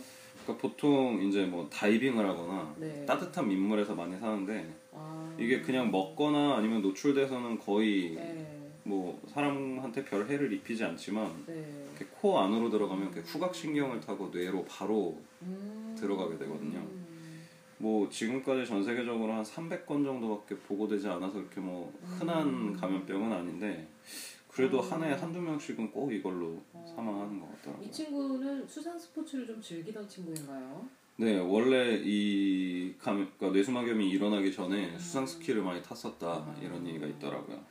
그러니까 0.48 0.56
보통 0.56 1.22
이제 1.22 1.44
뭐 1.44 1.68
다이빙을 1.68 2.26
하거나 2.26 2.74
네. 2.78 3.04
따뜻한 3.04 3.46
민물에서 3.46 3.94
많이 3.94 4.18
사는데 4.18 4.74
아, 4.92 5.36
이게 5.38 5.60
그냥 5.60 5.90
먹거나 5.90 6.56
아니면 6.56 6.80
노출돼서는 6.80 7.58
거의 7.58 8.14
네. 8.14 8.70
뭐 8.84 9.20
사람한테 9.28 10.06
별 10.06 10.26
해를 10.26 10.50
입히지 10.50 10.82
않지만 10.84 11.44
네. 11.46 11.86
이렇게 11.90 12.06
코 12.10 12.38
안으로 12.38 12.70
들어가면 12.70 13.12
이렇게 13.12 13.20
후각신경을 13.20 14.00
타고 14.00 14.30
뇌로 14.32 14.64
바로 14.64 15.20
음. 15.42 15.94
들어가게 15.98 16.38
되거든요. 16.38 16.78
음. 16.78 17.06
뭐 17.76 18.08
지금까지 18.08 18.66
전 18.66 18.82
세계적으로 18.82 19.32
한 19.32 19.42
300건 19.44 20.04
정도밖에 20.04 20.56
보고되지 20.56 21.08
않아서 21.08 21.38
이렇게 21.38 21.60
뭐 21.60 21.92
흔한 22.02 22.48
음. 22.48 22.72
감염병은 22.72 23.30
아닌데 23.30 23.86
그래도 24.58 24.80
음. 24.80 24.90
한 24.90 25.04
해에 25.04 25.12
한두 25.12 25.40
명씩은 25.40 25.92
꼭 25.92 26.12
이걸로 26.12 26.60
어. 26.72 26.84
사망하는 26.96 27.38
것 27.38 27.48
같더라고요. 27.56 27.86
이 27.86 27.92
친구는 27.92 28.66
수상 28.66 28.98
스포츠를 28.98 29.46
좀 29.46 29.62
즐기던 29.62 30.08
친구인가요? 30.08 30.84
네, 31.14 31.38
원래 31.38 32.00
이 32.02 32.92
감염, 32.98 33.30
그러니까 33.38 33.56
뇌수막염이 33.56 34.10
일어나기 34.10 34.52
전에 34.52 34.90
음. 34.90 34.98
수상 34.98 35.24
스키를 35.24 35.62
많이 35.62 35.80
탔었다 35.80 36.38
음. 36.38 36.60
이런 36.60 36.84
얘기가 36.88 37.06
있더라고요. 37.06 37.64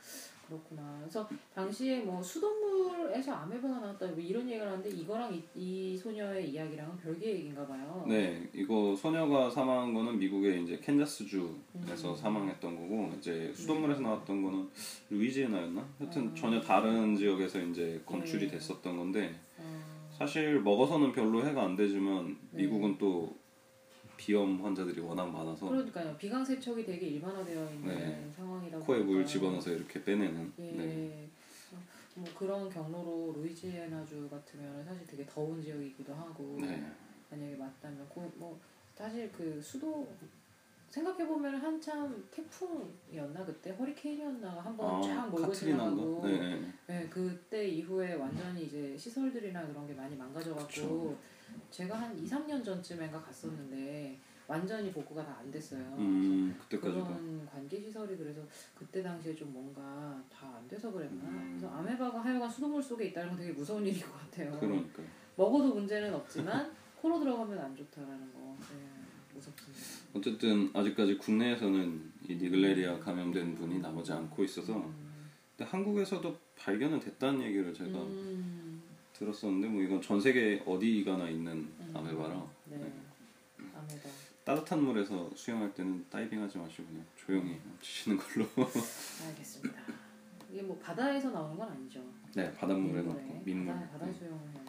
그렇구나. 0.48 0.98
그래서 1.00 1.28
당시에 1.54 2.00
뭐 2.00 2.22
수돗물에서 2.22 3.32
아메바가 3.32 3.80
나왔다 3.80 4.06
뭐 4.06 4.18
이런 4.18 4.48
얘기가 4.48 4.64
나왔는데 4.64 4.96
이거랑 4.96 5.34
이, 5.34 5.42
이 5.54 5.96
소녀의 5.96 6.50
이야기랑은 6.50 6.96
별개 6.96 7.26
얘기인가 7.26 7.66
봐요. 7.66 8.04
네, 8.08 8.48
이거 8.54 8.96
소녀가 8.96 9.50
사망한 9.50 9.92
거는 9.92 10.18
미국의 10.18 10.62
이제 10.62 10.78
캔자스주에서 10.82 12.10
음. 12.10 12.16
사망했던 12.16 12.76
거고 12.76 13.12
이제 13.18 13.52
수돗물에서 13.54 14.00
나왔던 14.00 14.42
거는 14.42 14.68
루이지애나였나? 15.10 15.86
하여튼 15.98 16.28
아. 16.28 16.34
전혀 16.34 16.60
다른 16.60 17.14
지역에서 17.14 17.60
이제 17.60 18.00
검출이 18.06 18.46
네. 18.46 18.52
됐었던 18.52 18.96
건데 18.96 19.38
어, 19.58 20.08
사실 20.10 20.60
먹어서는 20.60 21.12
별로 21.12 21.44
해가 21.46 21.62
안 21.62 21.76
되지만 21.76 22.38
네. 22.52 22.62
미국은 22.62 22.96
또 22.96 23.36
비염 24.18 24.62
환자들이 24.62 25.00
워낙 25.00 25.26
많아서 25.30 25.68
그러니까요. 25.68 26.14
비강 26.18 26.44
세척이 26.44 26.84
되게 26.84 27.06
일반화되어 27.06 27.70
있는 27.70 27.86
네. 27.96 28.30
상황이다 28.36 28.78
코에 28.80 28.98
물. 28.98 29.24
집어넣어서 29.24 29.70
이렇게 29.70 30.02
빼내는. 30.02 30.52
예. 30.58 30.72
네. 30.72 31.28
뭐 32.16 32.28
그런 32.36 32.68
경로로 32.68 33.32
루이지애나주 33.36 34.28
같으면 34.28 34.84
사실 34.84 35.06
되게 35.06 35.24
더운 35.24 35.62
지역이기도 35.62 36.12
하고 36.12 36.58
네. 36.60 36.84
만약에 37.30 37.54
맞다면 37.56 38.06
그, 38.12 38.30
뭐 38.34 38.58
사실 38.96 39.30
그 39.30 39.60
수도 39.62 40.08
생각해 40.90 41.26
보면 41.28 41.54
한참 41.54 42.26
태풍이었나 42.32 43.44
그때 43.44 43.70
허리케인이었나 43.70 44.60
한번 44.60 45.00
쫙 45.02 45.28
몰고? 45.30 45.52
지나가고 45.52 46.22
네, 46.24 46.38
네. 46.38 46.72
네, 46.88 47.06
그때 47.08 47.68
이후에 47.68 48.14
완전히 48.14 48.64
이제 48.64 48.96
시설들이나 48.98 49.64
그런 49.66 49.86
게 49.86 49.94
많이 49.94 50.16
망가져갖고 50.16 50.66
그쵸. 50.66 51.16
제가 51.70 52.00
한 52.00 52.18
2, 52.18 52.24
3년 52.26 52.64
전쯤인가 52.64 53.20
갔었는데 53.22 54.18
완전히 54.46 54.90
복구가 54.92 55.24
다 55.24 55.38
안 55.40 55.50
됐어요. 55.50 55.80
음, 55.98 56.56
그때까지도. 56.58 57.04
그런 57.04 57.46
관계 57.46 57.80
시설이 57.80 58.16
그래서 58.16 58.40
그때 58.74 59.02
당시에 59.02 59.34
좀 59.34 59.52
뭔가 59.52 60.22
다 60.30 60.48
안 60.56 60.66
돼서 60.68 60.90
그랬나. 60.90 61.22
음. 61.28 61.56
그래서 61.58 61.72
아메바가 61.74 62.20
하여간 62.24 62.48
수돗물 62.50 62.82
속에 62.82 63.06
있다는 63.06 63.30
건 63.30 63.38
되게 63.38 63.52
무서운 63.52 63.86
일인 63.86 64.00
것 64.00 64.12
같아요. 64.18 64.58
그러니까. 64.58 65.02
먹어도 65.36 65.74
문제는 65.74 66.12
없지만 66.14 66.72
코로 66.96 67.20
들어가면 67.20 67.58
안 67.58 67.76
좋다라는 67.76 68.32
거. 68.32 68.56
네, 68.70 68.76
무섭습니다. 69.34 69.78
어쨌든 70.14 70.70
아직까지 70.74 71.16
국내에서는 71.18 72.12
이 72.28 72.34
니글레리아 72.34 72.98
감염된 72.98 73.54
분이 73.54 73.78
나오지 73.80 74.12
않고 74.12 74.42
있어서 74.44 74.76
음. 74.78 75.08
근데 75.56 75.70
한국에서도 75.70 76.36
발견은 76.56 76.98
됐다는 77.00 77.42
얘기를 77.42 77.72
제가 77.74 77.90
음. 77.98 78.82
들었었는데 79.18 79.68
뭐 79.68 79.82
이건 79.82 80.00
전 80.00 80.20
세계 80.20 80.62
어디 80.64 81.04
가나 81.04 81.28
있는 81.28 81.52
음. 81.52 81.92
아메바라 81.94 82.46
네. 82.66 82.76
아메바. 82.76 84.08
따뜻한 84.44 84.82
물에서 84.82 85.30
수영할 85.34 85.74
때는 85.74 86.06
다이빙하지 86.08 86.56
마시고 86.58 86.84
그냥 86.86 87.04
조용히 87.16 87.56
치시는 87.82 88.16
걸로 88.16 88.46
알겠습니다. 89.28 89.80
이게 90.50 90.62
뭐 90.62 90.78
바다에서 90.78 91.30
나오는 91.30 91.56
건 91.56 91.68
아니죠. 91.68 92.00
네 92.34 92.50
바닷물에 92.54 93.02
민물에. 93.02 93.22
넣고 93.26 93.42
민물 93.44 93.74
바다, 93.74 93.88
바다 93.90 94.06
네. 94.06 94.12
수영을 94.12 94.38
돼. 94.54 94.60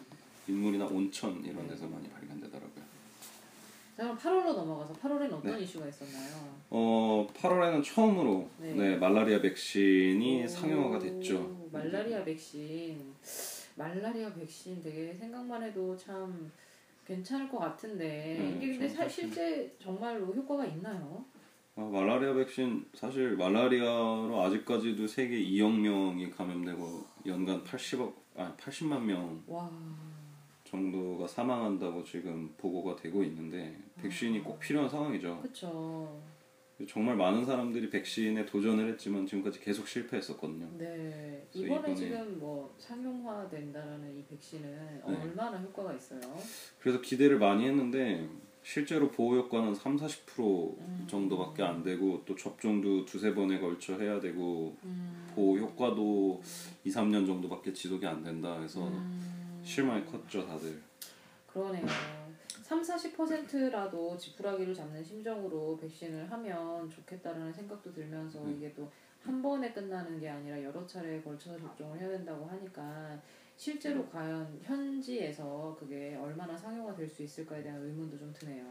민물이나 0.46 0.86
온천 0.86 1.42
이런 1.44 1.62
네. 1.62 1.68
데서 1.68 1.86
많이 1.86 2.08
발견되더라고요. 2.10 2.90
자 3.96 4.02
그럼 4.02 4.18
8월로 4.18 4.56
넘어가서 4.56 4.94
8월에는 4.94 5.32
어떤 5.34 5.60
이슈가 5.60 5.86
있었나요? 5.86 6.58
어 6.70 7.28
8월에는 7.34 7.84
처음으로 7.84 8.48
네. 8.58 8.72
네. 8.74 8.96
말라리아 8.96 9.40
백신이 9.40 10.42
오, 10.44 10.48
상용화가 10.48 10.98
됐죠. 10.98 11.68
말라리아 11.72 12.24
백신. 12.24 13.14
말라리아 13.80 14.34
백신 14.34 14.82
되게 14.82 15.14
생각만 15.14 15.62
해도 15.62 15.96
참 15.96 16.52
괜찮을 17.06 17.48
것 17.48 17.58
같은데 17.58 18.36
네, 18.38 18.56
이게 18.56 18.72
근데 18.72 18.88
좀 18.88 18.96
사, 18.96 19.08
실제 19.08 19.74
정말로 19.78 20.26
효과가 20.26 20.66
있나요? 20.66 21.24
아, 21.76 21.80
말라리아 21.80 22.34
백신 22.34 22.84
사실 22.92 23.36
말라리아로 23.36 24.38
아직까지도 24.42 25.06
세계 25.06 25.40
2억 25.42 25.80
명이 25.80 26.30
감염되고 26.30 27.04
연간 27.24 27.64
80억 27.64 28.12
아 28.36 28.54
80만 28.58 29.00
명 29.00 29.42
와. 29.46 29.70
정도가 30.64 31.26
사망한다고 31.26 32.04
지금 32.04 32.52
보고가 32.58 32.94
되고 32.96 33.24
있는데 33.24 33.76
백신이 33.96 34.44
꼭 34.44 34.60
필요한 34.60 34.88
상황이죠. 34.88 35.40
그쵸. 35.40 36.22
정말 36.86 37.16
많은 37.16 37.44
사람들이 37.44 37.90
백신에 37.90 38.46
도전을 38.46 38.88
했지만 38.92 39.26
지금까지 39.26 39.60
계속 39.60 39.86
실패했었거든요. 39.86 40.68
네. 40.78 41.46
이번에 41.52 41.92
이번에- 41.92 41.96
지금 41.96 42.38
뭐 42.38 42.74
상용화 42.78 43.48
된다라는 43.48 44.18
이 44.18 44.24
백신은 44.24 45.02
얼마나 45.04 45.58
효과가 45.58 45.94
있어요? 45.94 46.20
그래서 46.78 47.00
기대를 47.00 47.38
많이 47.38 47.66
했는데 47.66 48.28
실제로 48.62 49.10
보호 49.10 49.36
효과는 49.36 49.74
3, 49.74 49.96
40% 49.96 50.76
음. 50.78 51.06
정도밖에 51.08 51.62
안 51.62 51.82
되고 51.82 52.22
또 52.26 52.34
접종도 52.36 53.04
두세 53.06 53.34
번에 53.34 53.58
걸쳐 53.58 53.98
해야 53.98 54.20
되고 54.20 54.76
음. 54.84 55.26
보호 55.34 55.58
효과도 55.58 56.42
2, 56.84 56.90
3년 56.90 57.26
정도밖에 57.26 57.72
지속이 57.72 58.06
안 58.06 58.22
된다 58.22 58.60
해서 58.60 58.86
음. 58.86 59.60
실망이 59.64 60.04
컸죠 60.06 60.46
다들. 60.46 60.80
그러네요. 61.46 61.86
3, 62.70 62.82
40%라도 62.82 64.16
지푸라기를 64.16 64.72
잡는 64.72 65.02
심정으로 65.02 65.76
백신을 65.80 66.30
하면 66.30 66.88
좋겠다라는 66.88 67.52
생각도 67.52 67.92
들면서 67.92 68.44
네. 68.44 68.54
이게 68.56 68.74
또 68.74 68.88
한 69.22 69.42
번에 69.42 69.70
끝나는 69.74 70.18
게 70.18 70.30
아니라 70.30 70.62
여러 70.62 70.86
차례에 70.86 71.20
걸쳐서 71.20 71.58
접종을 71.58 71.98
해야 72.00 72.08
된다고 72.08 72.46
하니까 72.46 73.20
실제로 73.54 74.06
과연 74.08 74.60
현지에서 74.62 75.76
그게 75.78 76.16
얼마나 76.16 76.56
상용화 76.56 76.94
될 76.94 77.06
수 77.06 77.22
있을까에 77.22 77.62
대한 77.62 77.82
의문도 77.82 78.16
좀 78.16 78.32
드네요. 78.32 78.64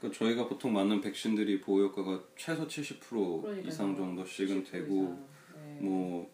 그러니까 0.00 0.18
저희가 0.18 0.48
보통 0.48 0.72
맞는 0.72 1.00
백신들이 1.02 1.60
보호 1.60 1.82
효과가 1.84 2.20
최소 2.34 2.66
70% 2.66 3.42
그러니까요. 3.42 3.68
이상 3.68 3.94
정도씩은 3.94 4.64
70% 4.64 4.70
되고. 4.72 5.16
네. 5.54 5.78
뭐 5.80 6.28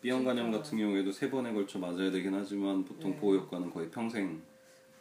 B형 0.00 0.24
간염. 0.24 0.50
같은 0.50 0.76
경우에도 0.78 1.12
세 1.12 1.30
번에 1.30 1.52
걸쳐 1.52 1.78
맞아야 1.78 2.10
되긴 2.10 2.34
하지만 2.34 2.84
보통 2.84 3.12
네. 3.12 3.16
보호 3.18 3.36
효과는 3.36 3.70
거의 3.70 3.88
평생 3.88 4.42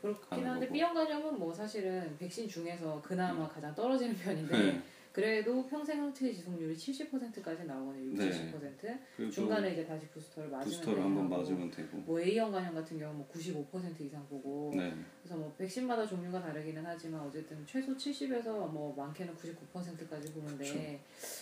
그렇긴 0.02 0.30
가는 0.30 0.48
한데 0.50 0.66
거고. 0.66 0.74
B형 0.74 0.94
간염은 0.94 1.40
뭐 1.40 1.54
사실은 1.54 2.16
백신 2.18 2.48
중에서 2.48 3.02
그나마 3.02 3.48
가장 3.48 3.74
떨어지는 3.76 4.16
편인데 4.16 4.58
네. 4.58 4.82
그래도 5.12 5.66
평생 5.68 6.02
항체 6.02 6.32
지속률이 6.32 6.74
70%까지 6.74 7.66
나오거든요. 7.66 8.14
60, 8.14 8.18
네. 8.18 8.52
70%. 8.80 9.00
그리고 9.18 9.32
중간에 9.32 9.74
이제 9.74 9.86
다시 9.86 10.08
부스터를 10.08 10.50
맞으면 10.50 10.64
부스터를 10.64 11.04
한번 11.04 11.30
맞으면 11.30 11.70
되고. 11.70 11.98
뭐 11.98 12.20
A형 12.22 12.52
간염 12.52 12.74
같은 12.74 12.98
경우 12.98 13.26
뭐95% 13.30 14.00
이상 14.02 14.26
보고 14.28 14.72
네. 14.74 14.94
그래서 15.22 15.36
뭐 15.38 15.54
백신마다 15.58 16.08
종류가 16.08 16.42
다르기는 16.42 16.82
하지만 16.86 17.22
어쨌든 17.22 17.66
최소 17.66 17.94
70에서 17.94 18.72
뭐 18.72 18.96
많게는 18.96 19.36
99%까지 19.36 20.32
보는데 20.34 21.02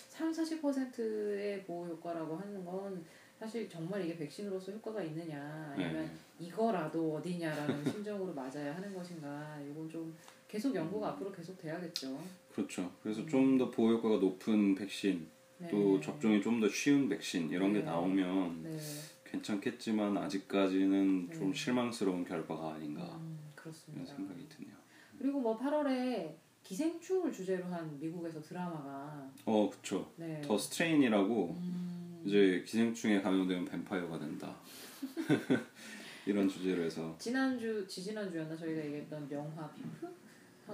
3, 0.09 0.31
40%의 0.31 1.63
보호 1.65 1.85
효과라고 1.85 2.37
하는 2.37 2.65
건 2.65 3.05
사실 3.39 3.69
정말 3.69 4.03
이게 4.03 4.17
백신으로서 4.17 4.73
효과가 4.73 5.01
있느냐 5.03 5.73
아니면 5.73 5.93
네. 6.05 6.45
이거라도 6.45 7.15
어디냐라는 7.15 7.83
심정으로 7.89 8.33
맞아야 8.33 8.75
하는 8.75 8.93
것인가 8.93 9.57
이건 9.61 9.89
좀 9.89 10.13
계속 10.47 10.75
연구가 10.75 11.09
앞으로 11.09 11.31
계속 11.31 11.57
돼야겠죠. 11.57 12.21
그렇죠. 12.53 12.91
그래서 13.01 13.25
좀더 13.25 13.71
보호 13.71 13.93
효과가 13.93 14.17
높은 14.17 14.75
백신, 14.75 15.25
네. 15.59 15.69
또 15.69 16.01
접종이 16.01 16.41
좀 16.41 16.59
더 16.59 16.67
쉬운 16.67 17.07
백신 17.07 17.49
이런 17.49 17.71
게 17.71 17.79
네. 17.79 17.85
나오면 17.85 18.63
네, 18.63 18.77
괜찮겠지만 19.23 20.17
아직까지는 20.17 21.29
좀 21.31 21.51
네. 21.51 21.57
실망스러운 21.57 22.25
결과가 22.25 22.73
아닌가 22.73 23.03
음, 23.03 23.39
그렇습니다. 23.55 24.13
생각이 24.13 24.49
드네요. 24.49 24.73
그리고 25.17 25.39
뭐 25.39 25.57
8월에 25.57 26.33
기생충을 26.63 27.31
주제로 27.31 27.65
한 27.65 27.97
미국에서 27.99 28.41
드라마가 28.41 29.31
어. 29.45 29.69
네. 30.17 30.41
The 30.41 30.57
Strain이라고 30.57 31.55
음, 31.57 31.88
이제 32.25 32.63
기생충에 32.65 33.21
감염되면 33.21 33.65
뱀파이어가 33.65 34.19
된다. 34.19 34.55
이런 36.25 36.47
주제로 36.47 36.83
해서 36.83 37.15
지난주 37.17 37.85
지지난주였나 37.87 38.55
저희가 38.55 38.85
얘기했던 38.85 39.27
명화 39.29 39.69
피프 39.71 40.07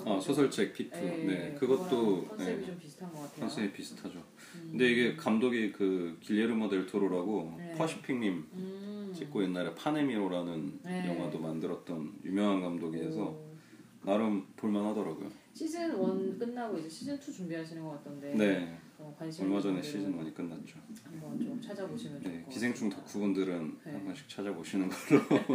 아, 0.04 0.20
소설책 0.20 0.74
Peeps. 0.74 0.98
네, 0.98 1.56
그것도 1.58 2.26
컨셉이 2.26 2.60
네, 2.60 2.66
좀 2.66 2.78
비슷한 2.78 3.14
것 3.14 3.22
같아요. 3.22 3.40
컨셉이 3.40 3.72
비슷하죠. 3.72 4.18
음. 4.18 4.68
근데 4.72 4.92
이게 4.92 5.16
감독이 5.16 5.72
그 5.72 6.18
길레르모 6.20 6.68
델 6.68 6.86
토로라고 6.86 7.56
네. 7.58 7.74
Pacific 7.76 8.26
Rim 8.26 8.48
음. 8.54 9.14
찍고 9.16 9.44
옛날에 9.44 9.74
판의 9.74 10.09
미로라는 10.09 10.80
네. 10.84 11.08
영화도 11.08 11.40
만들었던 11.40 12.20
유명한 12.26 12.62
감독이어서 12.62 13.22
오. 13.24 13.56
나름 14.04 14.46
볼만하더라고요. 14.58 15.32
시즌 15.54 15.92
1 15.92 16.38
끝나고 16.38 16.78
이제 16.78 16.90
시즌 16.90 17.16
2 17.16 17.20
준비하시는 17.20 17.82
것 17.82 17.92
같던데 17.92 18.34
네, 18.36 18.78
어, 19.06 19.16
관심 19.18 19.46
얼마 19.46 19.62
전에 19.62 19.82
시즌 19.84 20.12
분들은 20.14 20.32
1이 20.32 20.34
끝났죠. 20.36 20.80
한번 21.04 21.40
좀 21.40 21.62
찾아보시면 21.62 22.22
좋을 22.24 22.34
네, 22.34 22.42
것 22.42 22.50
기생충 22.50 22.90
같습니다. 22.90 22.98
덕후분들은 23.12 23.78
네. 23.86 23.92
한 23.92 24.06
번씩 24.06 24.28
찾아보시는 24.30 24.90
걸로. 24.90 25.22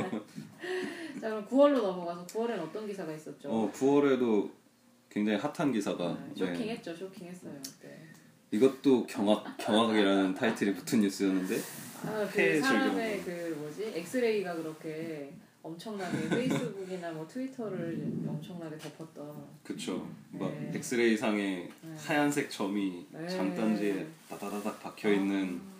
자 1.21 1.29
그럼 1.31 1.49
9월로 1.49 1.83
넘어가서 1.83 2.27
9월엔 2.27 2.61
어떤 2.61 2.87
기사가 2.87 3.13
있었죠? 3.13 3.49
어, 3.49 3.73
9월에도 3.73 4.49
굉장히 5.09 5.39
핫한 5.41 5.73
기사가 5.73 6.11
아, 6.11 6.29
네. 6.29 6.47
쇼킹했죠, 6.47 6.95
쇼킹했어요. 6.95 7.61
네. 7.83 8.07
이것도 8.53 9.07
경악 9.07 9.57
경악이라는 9.59 10.35
타이틀이 10.35 10.73
붙은 10.75 11.01
뉴스였는데 11.01 11.57
아, 12.07 12.27
그폐 12.27 12.61
사람의 12.61 13.23
그 13.23 13.57
뭐지 13.59 13.93
엑스레이가 13.97 14.55
그렇게 14.55 15.33
엄청나게 15.63 16.29
페이스북이나 16.31 17.13
뭐 17.13 17.27
트위터를 17.27 18.13
엄청나게 18.27 18.79
덮었던. 18.79 19.47
그쵸 19.63 20.09
막 20.33 20.51
네. 20.51 20.73
엑스레이 20.75 21.17
상에 21.17 21.69
네. 21.83 21.95
하얀색 21.97 22.51
점이 22.51 23.07
네. 23.11 23.29
장단지에 23.29 24.07
다다다닥 24.29 24.83
박혀 24.83 25.13
있는 25.13 25.61
아. 25.63 25.71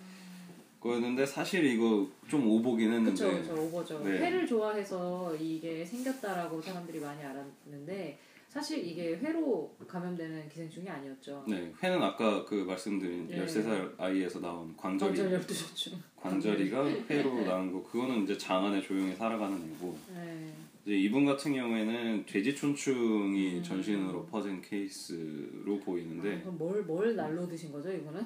거였는데 0.79 1.25
사실 1.25 1.63
이거 1.65 2.07
좀 2.27 2.47
오보긴 2.47 2.91
했는데 2.91 3.11
그쵸, 3.11 3.41
그쵸, 3.41 3.63
오버죠. 3.63 3.99
네. 4.03 4.19
회를 4.19 4.47
좋아해서 4.47 5.35
이게 5.35 5.85
생겼다라고 5.85 6.61
사람들이 6.61 6.99
많이 6.99 7.23
알았는데 7.23 8.19
사실 8.51 8.85
이게 8.85 9.15
회로 9.15 9.73
감염되는 9.87 10.49
기생충이 10.49 10.89
아니었죠. 10.89 11.45
네, 11.47 11.71
회는 11.81 12.03
아까 12.03 12.43
그 12.43 12.55
말씀드린 12.55 13.25
네. 13.25 13.45
13살 13.45 13.97
아이에서 13.97 14.41
나온 14.41 14.75
광절이 14.75 15.17
관절 15.17 15.33
열두셨죠. 15.35 15.91
광절이가 16.17 16.85
회로 17.09 17.45
나온 17.45 17.71
거 17.71 17.81
그거는 17.81 18.25
이제 18.25 18.37
장 18.37 18.65
안에 18.65 18.81
조용히 18.81 19.15
살아가는 19.15 19.55
애고 19.55 19.97
네. 20.13 20.53
이제 20.83 20.97
이분 20.97 21.25
같은 21.25 21.53
경우에는 21.53 22.25
돼지촌충이 22.25 23.59
음. 23.59 23.63
전신으로 23.63 24.25
퍼진 24.25 24.61
케이스로 24.61 25.77
아, 25.77 25.85
보이는데 25.85 26.41
그럼 26.41 26.57
뭘, 26.57 26.83
뭘 26.83 27.15
날로 27.15 27.47
드신 27.47 27.71
거죠, 27.71 27.89
이거는? 27.89 28.21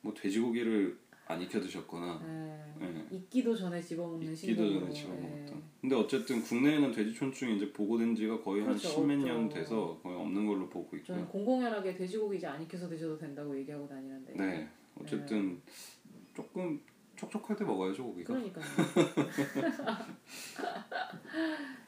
뭐 0.00 0.12
돼지고기를 0.14 0.98
안 1.26 1.40
익혀 1.40 1.60
드셨거나 1.60 2.20
네. 2.26 2.74
네. 2.80 3.06
익기도 3.12 3.54
전에 3.54 3.80
집어먹는 3.80 4.32
익기도 4.32 4.64
신동으로. 4.64 4.80
전에 4.80 4.92
집어먹었던. 4.92 5.57
네. 5.80 5.88
근데 5.88 5.94
어쨌든 5.94 6.42
국내에는 6.42 6.90
돼지촌충이 6.92 7.56
이제 7.56 7.72
보고된 7.72 8.16
지가 8.16 8.42
거의 8.42 8.64
그렇죠, 8.64 8.88
한 8.88 8.94
십몇 8.94 9.18
년 9.18 9.44
없죠. 9.44 9.58
돼서 9.58 10.00
거의 10.02 10.16
없는 10.16 10.46
걸로 10.46 10.68
보고 10.68 10.96
있고요. 10.96 11.24
공공연하게 11.28 11.94
돼지고기 11.94 12.38
이제 12.38 12.46
안 12.46 12.60
익혀서 12.62 12.88
드셔도 12.88 13.16
된다고 13.16 13.56
얘기하고 13.56 13.86
다니는데. 13.88 14.34
네, 14.34 14.68
어쨌든 15.00 15.60
조금 16.34 16.80
촉촉할 17.14 17.56
때 17.56 17.64
먹어야죠 17.64 18.04
고기가. 18.04 18.34
그러니까요. 18.34 18.64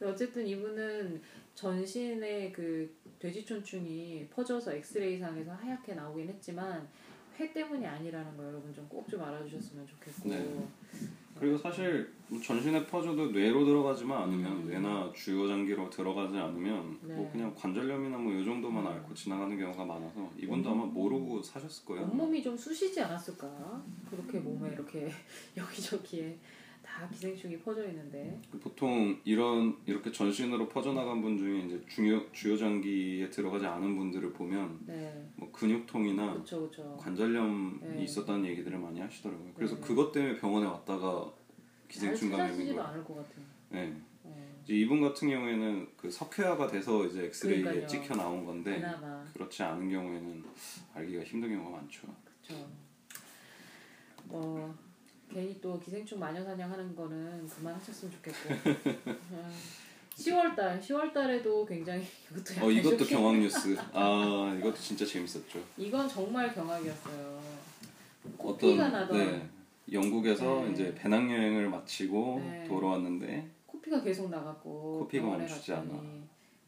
어쨌든 0.03 0.47
이분은 0.47 1.21
전신에 1.55 2.53
그 2.53 2.95
돼지촌충이 3.19 4.29
퍼져서 4.31 4.75
엑스레이 4.75 5.19
상에서 5.19 5.53
하얗게 5.53 5.95
나오긴 5.95 6.29
했지만 6.29 6.89
회 7.39 7.53
때문이 7.53 7.87
아니라는 7.87 8.37
거 8.37 8.45
여러분 8.45 8.73
좀 8.73 8.89
꼭좀 8.89 9.21
알아주셨으면 9.21 9.87
좋겠고. 9.87 10.29
네. 10.29 10.69
그리고 11.41 11.57
사실 11.57 12.13
뭐 12.29 12.39
전신에 12.41 12.87
퍼져도 12.87 13.31
뇌로 13.33 13.65
들어가지만 13.65 14.23
않으면 14.25 14.53
음. 14.53 14.69
뇌나 14.69 15.11
주요 15.15 15.49
장기로 15.49 15.89
들어가지 15.89 16.37
않으면 16.37 16.99
네. 17.03 17.15
뭐 17.15 17.31
그냥 17.33 17.55
관절염이나 17.57 18.19
뭐이 18.19 18.45
정도만 18.45 18.87
앓고 18.87 19.15
지나가는 19.15 19.59
경우가 19.59 19.85
많아서 19.85 20.31
이분도 20.39 20.71
아마 20.71 20.85
모르고 20.85 21.43
사셨을 21.43 21.87
거예요. 21.87 22.05
온몸이 22.05 22.43
좀 22.43 22.57
쑤시지 22.57 23.01
않았을까? 23.01 23.83
그렇게 24.11 24.39
몸에 24.39 24.71
이렇게 24.73 25.11
여기저기에 25.57 26.39
다 27.01 27.09
기생충이 27.09 27.59
퍼져 27.61 27.89
있는데. 27.89 28.39
보통 28.63 29.19
이런 29.25 29.75
이렇게 29.87 30.13
전신으로 30.13 30.69
퍼져나간 30.69 31.23
분 31.23 31.39
중에 31.39 31.61
이제 31.61 31.83
중요 31.89 32.31
주요 32.33 32.59
장기에 32.59 33.31
들어가지 33.31 33.65
않은 33.65 33.97
분들을 33.97 34.35
보면 34.35 34.81
네. 34.87 35.27
뭐 35.37 35.51
근육통이나 35.51 36.35
그렇죠, 36.35 36.61
그렇죠. 36.61 36.97
관절염이 36.99 37.79
네. 37.81 38.03
있었다는 38.05 38.45
얘기들을 38.45 38.79
많이 38.79 39.01
하시더라고요. 39.01 39.53
그래서 39.55 39.77
네. 39.77 39.81
그것 39.81 40.13
때문에 40.13 40.37
병원에 40.39 40.67
왔다가 40.67 41.33
잘 41.89 41.89
기생충 41.89 42.31
감염인 42.33 42.67
거예요. 42.67 42.83
않을 42.83 43.03
것 43.03 43.17
같은. 43.17 43.43
네. 43.71 43.97
어, 44.25 44.61
이제 44.63 44.75
이분 44.75 45.01
같은 45.01 45.31
경우에는 45.31 45.89
그 45.97 46.11
석회화가 46.11 46.67
돼서 46.67 47.07
이제 47.07 47.25
엑스레이에 47.25 47.63
그러니까요. 47.63 47.87
찍혀 47.89 48.15
나온 48.15 48.45
건데 48.45 48.75
그나마 48.75 49.25
그렇지 49.33 49.63
않은 49.63 49.89
경우에는 49.89 50.45
알기가 50.93 51.25
힘든 51.25 51.49
경우가 51.57 51.79
많죠. 51.79 52.09
그렇죠. 52.45 52.69
어 54.29 54.90
괜히 55.33 55.61
또 55.61 55.79
기생충 55.79 56.19
마녀 56.19 56.43
사냥하는 56.45 56.95
거는 56.95 57.47
그만하셨으면 57.49 58.13
좋겠고. 58.15 58.81
10월달, 60.17 60.81
10월달에도 60.83 61.67
굉장히 61.67 62.05
이것도 62.31 62.55
약간 62.55 62.65
어 62.65 62.71
이것도 62.71 62.97
쇼킹- 62.99 63.09
경황 63.11 63.41
뉴스. 63.41 63.77
아 63.93 64.55
이것도 64.59 64.75
진짜 64.77 65.07
재밌었죠. 65.07 65.59
이건 65.79 66.09
정말 66.09 66.53
경악이었어요. 66.55 67.41
코피가 68.37 68.89
나던 68.89 69.17
네, 69.17 69.49
영국에서 69.91 70.65
네. 70.65 70.73
이제 70.73 70.95
배낭 70.95 71.31
여행을 71.33 71.71
마치고 71.71 72.41
네. 72.45 72.65
돌아왔는데 72.69 73.49
코피가 73.67 74.03
계속 74.03 74.29
나갔고 74.29 74.99
코피가 75.01 75.27
멈추지 75.27 75.73
않아. 75.73 76.03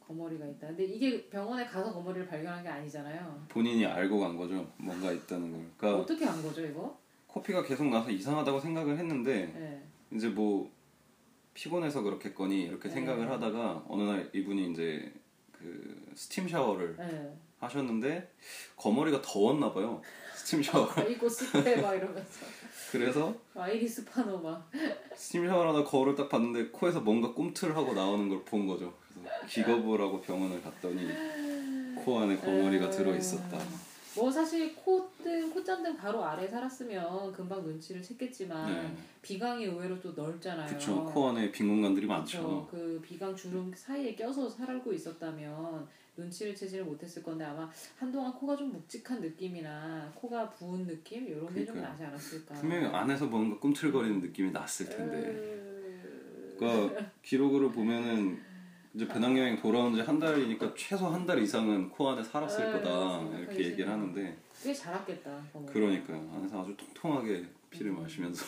거머리가 0.06 0.46
있다. 0.46 0.68
근데 0.68 0.84
이게 0.84 1.28
병원에 1.28 1.64
가서 1.66 1.92
거머리를 1.92 2.26
발견한 2.26 2.62
게 2.62 2.68
아니잖아요. 2.68 3.44
본인이 3.48 3.84
알고 3.84 4.18
간 4.18 4.36
거죠. 4.36 4.66
뭔가 4.78 5.12
있다는 5.12 5.50
걸. 5.52 5.60
그러니까 5.76 6.02
어떻게 6.02 6.24
한 6.24 6.42
거죠 6.42 6.64
이거? 6.66 6.98
코피가 7.32 7.62
계속 7.62 7.86
나서 7.88 8.10
이상하다고 8.10 8.60
생각을 8.60 8.98
했는데 8.98 9.46
네. 9.54 9.82
이제 10.14 10.28
뭐 10.28 10.70
피곤해서 11.54 12.02
그렇겠거니 12.02 12.62
이렇게 12.64 12.88
네. 12.88 12.94
생각을 12.94 13.30
하다가 13.30 13.84
어느 13.88 14.02
날 14.02 14.30
이분이 14.34 14.72
이제 14.72 15.12
그 15.50 16.10
스팀 16.14 16.48
샤워를 16.48 16.96
네. 16.96 17.34
하셨는데 17.58 18.30
거머리가 18.76 19.22
더웠나 19.22 19.72
봐요. 19.72 20.02
스팀 20.36 20.62
샤워. 20.62 20.90
아이고 20.94 21.28
쑥대 21.28 21.76
막 21.80 21.94
이러면서 21.94 22.44
그래서 22.90 23.34
아이리스 23.54 24.04
파노 24.04 24.38
막 24.40 24.70
스팀 25.14 25.46
샤워하다 25.46 25.84
거울을 25.84 26.14
딱 26.14 26.28
봤는데 26.28 26.68
코에서 26.70 27.00
뭔가 27.00 27.32
꿈틀하고 27.32 27.94
나오는 27.94 28.28
걸 28.28 28.44
본 28.44 28.66
거죠. 28.66 28.92
그래서 29.14 29.46
기겁을 29.46 30.00
하고 30.00 30.20
병원을 30.20 30.60
갔더니 30.62 31.08
코 32.04 32.18
안에 32.20 32.36
거머리가 32.36 32.90
들어 32.90 33.14
있었다. 33.16 33.58
뭐 34.16 34.30
사실 34.30 34.74
콧등 34.76 35.50
콧잔등 35.50 35.96
바로 35.96 36.24
아래 36.24 36.46
살았으면 36.46 37.32
금방 37.32 37.62
눈치를 37.62 38.02
챘겠지만 38.02 38.66
네. 38.66 38.96
비강이 39.22 39.64
의외로 39.64 40.00
또 40.00 40.12
넓잖아요. 40.12 40.66
그쵸. 40.68 41.04
코 41.04 41.28
안에 41.28 41.50
빈 41.50 41.68
공간들이 41.68 42.06
그쵸. 42.06 42.12
많죠. 42.12 42.68
그 42.70 43.00
비강 43.02 43.34
주름 43.34 43.72
사이에 43.74 44.14
껴서 44.14 44.48
살고 44.48 44.92
있었다면 44.92 45.88
눈치를 46.16 46.54
채지를 46.54 46.84
못했을 46.84 47.22
건데 47.22 47.44
아마 47.44 47.70
한동안 47.98 48.32
코가 48.34 48.56
좀 48.56 48.70
묵직한 48.72 49.20
느낌이나 49.20 50.12
코가 50.14 50.50
부은 50.50 50.86
느낌 50.86 51.26
이런 51.26 51.52
게 51.54 51.64
좀. 51.64 51.80
나지 51.80 52.04
않았을까. 52.04 52.54
분명히 52.54 52.86
안에서 52.86 53.26
뭔가 53.26 53.58
꿈틀거리는 53.58 54.20
느낌이 54.20 54.50
났을 54.52 54.88
텐데. 54.88 55.18
으... 55.18 56.56
그러니까 56.58 57.10
기록으로 57.22 57.72
보면은 57.72 58.51
이제 58.94 59.08
배낭여행 59.08 59.56
돌아온 59.60 59.94
지 59.94 60.00
한 60.02 60.18
달이니까 60.18 60.74
최소 60.76 61.06
한 61.06 61.24
달 61.26 61.38
이상은 61.38 61.88
코 61.88 62.10
안에 62.10 62.22
살았을 62.22 62.64
네, 62.66 62.72
거다 62.72 63.22
이렇게 63.38 63.54
얘기를 63.58 63.76
싫네요. 63.86 63.90
하는데 63.90 64.36
꽤 64.62 64.74
자랐겠다. 64.74 65.42
보면. 65.52 65.72
그러니까요 65.72 66.30
안에서 66.34 66.62
아주 66.62 66.76
통통하게 66.76 67.46
피를 67.70 67.92
음. 67.92 68.02
마시면서 68.02 68.44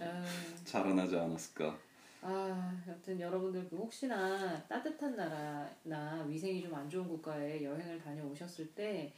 아, 0.00 0.24
자라나지 0.64 1.16
않았을까 1.16 1.76
아, 2.22 2.82
여튼 2.86 3.18
여러분들 3.18 3.66
그 3.70 3.76
혹시나 3.76 4.62
따뜻한 4.68 5.16
나라나 5.16 6.24
위생이 6.28 6.62
좀 6.62 6.74
안 6.74 6.88
좋은 6.90 7.08
국가에 7.08 7.62
여행을 7.64 7.98
다녀오셨을 8.02 8.66
때 8.74 9.12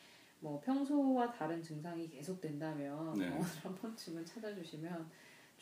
뭐 0.44 0.60
평소와 0.60 1.30
다른 1.30 1.62
증상이 1.62 2.08
계속된다면 2.10 3.14
네. 3.16 3.28
한 3.62 3.72
번쯤은 3.76 4.26
찾아주시면 4.26 5.08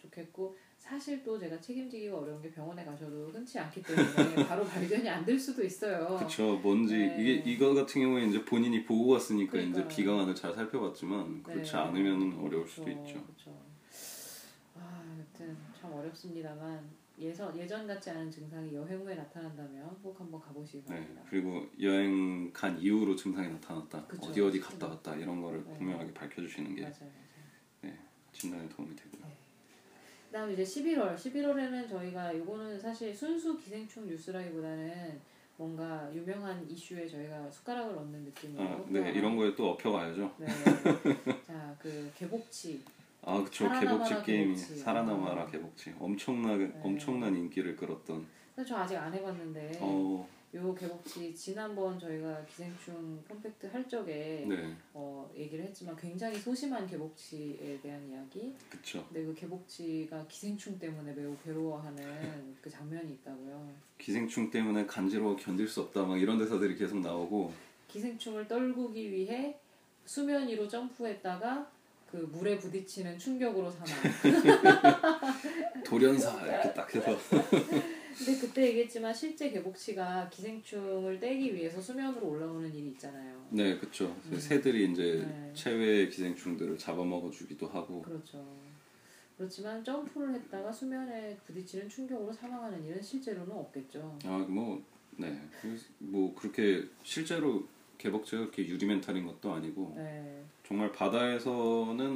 좋겠고 0.00 0.56
사실 0.78 1.22
또 1.22 1.38
제가 1.38 1.60
책임지기가 1.60 2.16
어려운 2.18 2.40
게 2.40 2.50
병원에 2.50 2.84
가셔도 2.84 3.28
흔치 3.28 3.58
않기 3.58 3.82
때문에 3.82 4.04
바로 4.48 4.64
발견이 4.64 5.08
안 5.08 5.24
될 5.24 5.38
수도 5.38 5.62
있어요. 5.62 6.16
그쵸 6.18 6.58
뭔지 6.62 6.96
네. 6.96 7.16
이게 7.20 7.50
이거 7.50 7.74
같은 7.74 8.00
경우에 8.00 8.24
이제 8.24 8.42
본인이 8.44 8.82
보고 8.84 9.12
왔으니까 9.12 9.58
이제 9.58 9.70
그러니까요. 9.72 9.88
비강안을 9.96 10.34
잘 10.34 10.54
살펴봤지만 10.54 11.42
그렇지 11.42 11.72
네. 11.72 11.78
않으면 11.78 12.38
어려울 12.40 12.66
수도 12.66 12.84
그렇죠, 12.84 13.02
있죠 13.08 13.24
그렇죠. 13.26 13.60
아, 14.74 15.16
여튼 15.18 15.56
참 15.78 15.92
어렵습니다만 15.92 16.80
예전 17.18 17.54
예전 17.58 17.86
같지 17.86 18.08
않은 18.10 18.30
증상이 18.30 18.74
여행 18.74 18.98
후에 19.00 19.14
나타난다면 19.14 19.98
꼭 20.02 20.18
한번 20.18 20.40
가보시기 20.40 20.78
네 20.86 20.94
바랍니다. 20.94 21.22
그리고 21.28 21.66
여행 21.82 22.50
간 22.54 22.78
이후로 22.80 23.14
증상이 23.14 23.48
나타났다 23.48 24.06
그쵸. 24.06 24.30
어디 24.30 24.40
어디 24.40 24.58
갔다 24.58 24.88
왔다 24.88 25.14
이런 25.16 25.42
거를 25.42 25.62
네. 25.66 25.74
분명하게 25.76 26.14
밝혀주시는 26.14 26.74
게 26.74 26.80
맞아요, 26.82 26.94
맞아요. 27.82 27.94
진단에 28.32 28.66
도움이 28.70 28.96
되고요 28.96 29.19
그다음 30.30 30.52
이제 30.52 30.62
11월, 30.62 31.16
11월에는 31.16 31.88
저희가 31.88 32.30
이거는 32.30 32.78
사실 32.78 33.12
순수 33.12 33.58
기생충 33.58 34.06
뉴스라기보다는 34.06 35.18
뭔가 35.56 36.08
유명한 36.14 36.64
이슈에 36.70 37.08
저희가 37.08 37.50
숟가락을 37.50 37.98
얹는 37.98 38.20
느낌으로. 38.26 38.62
아, 38.62 38.84
네 38.88 39.10
이런 39.10 39.36
거에 39.36 39.52
또 39.56 39.70
엎혀가야죠 39.70 40.32
네. 40.38 40.46
자, 41.48 41.74
그 41.80 42.12
개복치. 42.16 42.80
아 43.22 43.42
그쵸 43.42 43.64
살아남아라 43.66 43.98
개복치 44.06 44.24
게임이 44.24 44.54
개복치. 44.54 44.76
살아남아라 44.76 45.42
아. 45.42 45.46
개복치 45.46 45.94
엄청나게 45.98 46.64
네. 46.68 46.80
엄청난 46.82 47.34
인기를 47.36 47.74
끌었던 47.76 48.24
저 48.66 48.76
아직 48.76 48.96
안 48.96 49.12
해봤는데 49.12 49.78
어 49.80 50.26
요 50.52 50.74
개복치 50.74 51.32
지난번 51.32 51.96
저희가 51.96 52.44
기생충 52.44 53.22
컴팩트 53.28 53.68
할 53.68 53.88
적에 53.88 54.44
네, 54.48 54.74
어, 54.92 55.30
얘기를 55.36 55.64
했지만 55.64 55.94
굉장히 55.94 56.36
소심한 56.36 56.88
개복치에 56.88 57.78
대한 57.80 58.04
이야기. 58.10 58.52
그쵸. 58.68 59.06
근데 59.06 59.24
그 59.26 59.32
개복치가 59.34 60.26
기생충 60.26 60.76
때문에 60.76 61.12
매우 61.12 61.36
괴로워하는 61.44 62.56
그 62.60 62.68
장면이 62.68 63.12
있다고요. 63.12 63.72
기생충 63.98 64.50
때문에 64.50 64.86
간지러워 64.86 65.36
견딜 65.36 65.68
수 65.68 65.82
없다 65.82 66.02
막 66.02 66.20
이런 66.20 66.36
대사들이 66.36 66.74
계속 66.76 66.98
나오고 66.98 67.52
기생충을 67.86 68.48
떨구기 68.48 69.12
위해 69.12 69.56
수면 70.04 70.48
위로 70.48 70.66
점프했다가 70.66 71.70
그 72.10 72.16
물에 72.16 72.58
부딪히는 72.58 73.16
충격으로 73.20 73.70
사망. 73.70 73.86
돌연사 75.86 76.44
이렇게 76.44 76.74
딱 76.74 76.92
해서 76.92 77.16
근데 78.18 78.38
그때 78.38 78.68
얘기했지만 78.68 79.12
실제 79.14 79.50
개복치가 79.50 80.28
기생충을 80.30 81.18
떼기 81.20 81.54
위해서 81.54 81.80
수면으로 81.80 82.28
올라오는 82.28 82.72
일이 82.74 82.88
있잖아요. 82.88 83.46
네, 83.50 83.78
그쵸. 83.78 84.14
음. 84.30 84.38
새들이 84.38 84.92
이제 84.92 85.24
네. 85.26 85.50
체외 85.54 86.08
기생충들을 86.08 86.76
잡아먹어 86.78 87.30
주기도 87.30 87.66
하고 87.68 88.02
그렇죠. 88.02 88.44
그렇지만 89.36 89.82
점프를 89.82 90.34
했다가 90.34 90.70
수면에 90.70 91.36
부딪히는 91.46 91.88
충격으로 91.88 92.30
사망하는 92.32 92.84
일은 92.84 93.00
실제로는 93.02 93.52
없겠죠. 93.52 94.18
아 94.24 94.44
뭐 94.48 94.82
네, 95.16 95.38
뭐 95.98 96.34
그렇게 96.34 96.84
실제로 97.02 97.66
개복체가 97.98 98.44
그렇게 98.44 98.66
유리멘탈인 98.66 99.26
것도 99.26 99.52
아니고 99.52 99.92
네. 99.96 100.42
정말 100.66 100.90
바다에서는 100.92 102.06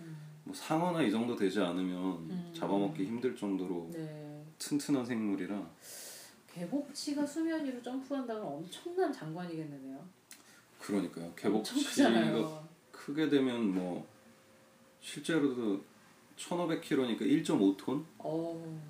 음. 0.00 0.16
뭐 0.44 0.54
상어나 0.54 1.02
이 1.02 1.10
정도 1.10 1.34
되지 1.36 1.60
않으면 1.60 1.96
음. 2.30 2.52
잡아먹기 2.54 3.04
힘들 3.04 3.34
정도로 3.36 3.90
네. 3.92 4.29
튼튼한 4.60 5.04
생물이라 5.04 5.68
개복치가 6.52 7.26
수면 7.26 7.64
위로 7.64 7.82
점프한다면 7.82 8.42
엄청난 8.42 9.12
장관이겠네요. 9.12 10.04
그러니까요. 10.78 11.32
개복치가. 11.34 12.68
크게 12.90 13.28
되면 13.28 13.72
뭐 13.72 14.06
실제로도 15.00 15.82
1,500kg니까 16.36 17.20
1.5톤? 17.20 18.04
어, 18.18 18.80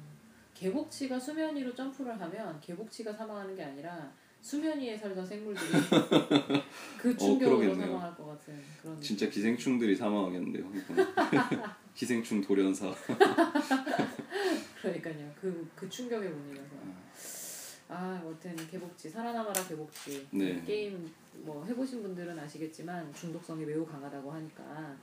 개복치가 0.55 1.19
수면 1.19 1.55
위로 1.57 1.75
점프를 1.75 2.21
하면 2.21 2.61
개복치가 2.61 3.13
사망하는 3.13 3.55
게 3.55 3.63
아니라 3.63 4.13
수면 4.41 4.81
위에 4.81 4.97
살던 4.97 5.27
생물들이 5.27 5.71
그 6.99 7.17
충격으로 7.17 7.71
어. 7.71 7.75
사망할 7.75 8.17
것 8.17 8.27
같은 8.27 8.59
그런 8.81 9.01
진짜 9.01 9.29
기생충들이 9.29 9.95
사망하겠는데요. 9.95 10.65
기생충 11.95 12.41
돌연사. 12.41 12.93
그러니까요. 14.81 15.33
그, 15.41 15.69
그 15.75 15.89
충격에 15.89 16.29
못 16.29 16.53
이겨서. 16.53 16.77
아, 17.89 18.23
여튼 18.25 18.57
개복치 18.69 19.11
살아남아라 19.11 19.67
개복치 19.67 20.27
네. 20.31 20.63
게임 20.65 21.11
뭐 21.39 21.65
해보신 21.65 22.03
분들은 22.03 22.39
아시겠지만 22.39 23.13
중독성이 23.13 23.65
매우 23.65 23.85
강하다고 23.85 24.31
하니까 24.31 24.97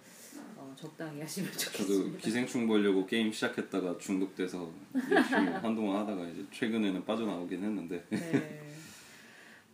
어, 0.55 0.73
적당히 0.75 1.19
하시면 1.19 1.51
저도 1.51 1.77
좋겠습니다. 1.77 2.19
기생충 2.19 2.67
보려고 2.67 3.05
게임 3.05 3.31
시작했다가 3.31 3.97
중독돼서 3.97 4.71
열심히 5.11 5.47
한동안 5.61 6.01
하다가 6.01 6.27
이제 6.29 6.45
최근에는 6.51 7.03
빠져나오긴 7.03 7.63
했는데 7.63 8.05
네. 8.09 8.66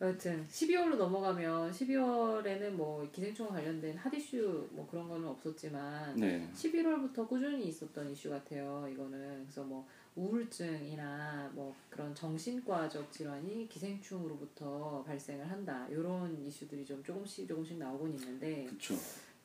여튼 0.04 0.46
12월로 0.50 0.98
넘어가면 0.98 1.72
12월에는 1.72 2.72
뭐 2.72 3.10
기생충과 3.12 3.54
관련된 3.54 3.98
핫 3.98 4.14
이슈 4.14 4.68
뭐 4.72 4.86
그런 4.90 5.08
거는 5.08 5.26
없었지만 5.30 6.18
네 6.18 6.50
11월부터 6.54 7.28
꾸준히 7.28 7.68
있었던 7.70 8.10
이슈 8.12 8.30
같아요. 8.30 8.86
이거는 8.92 9.44
그래서 9.44 9.64
뭐 9.64 9.88
우울증이나 10.16 11.50
뭐 11.54 11.74
그런 11.90 12.14
정신과적 12.14 13.12
질환이 13.14 13.70
기생충으로부터 13.70 15.04
발생을 15.08 15.50
한다. 15.50 15.88
이런 15.90 16.38
이슈들이 16.46 16.86
좀 16.86 17.02
조금씩 17.02 17.48
조금씩 17.48 17.78
나오곤 17.78 18.14
있는데 18.14 18.66
그쵸 18.66 18.96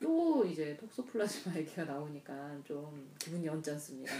또 0.01 0.45
이제 0.45 0.75
톡소플라즈마 0.77 1.55
얘기가 1.59 1.85
나오니까 1.85 2.57
좀 2.63 3.09
기분이 3.17 3.47
언짢습니다. 3.47 4.13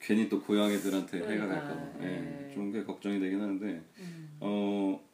괜히 0.00 0.28
또 0.28 0.40
고양이들한테 0.42 1.18
해가 1.18 1.26
그러니까, 1.26 1.46
갈까 1.48 1.74
봐 1.74 2.04
예. 2.04 2.48
예, 2.48 2.54
좀 2.54 2.70
그게 2.70 2.84
걱정이 2.84 3.20
되긴 3.20 3.40
하는데 3.40 3.82
음. 3.98 4.36
어 4.40 5.07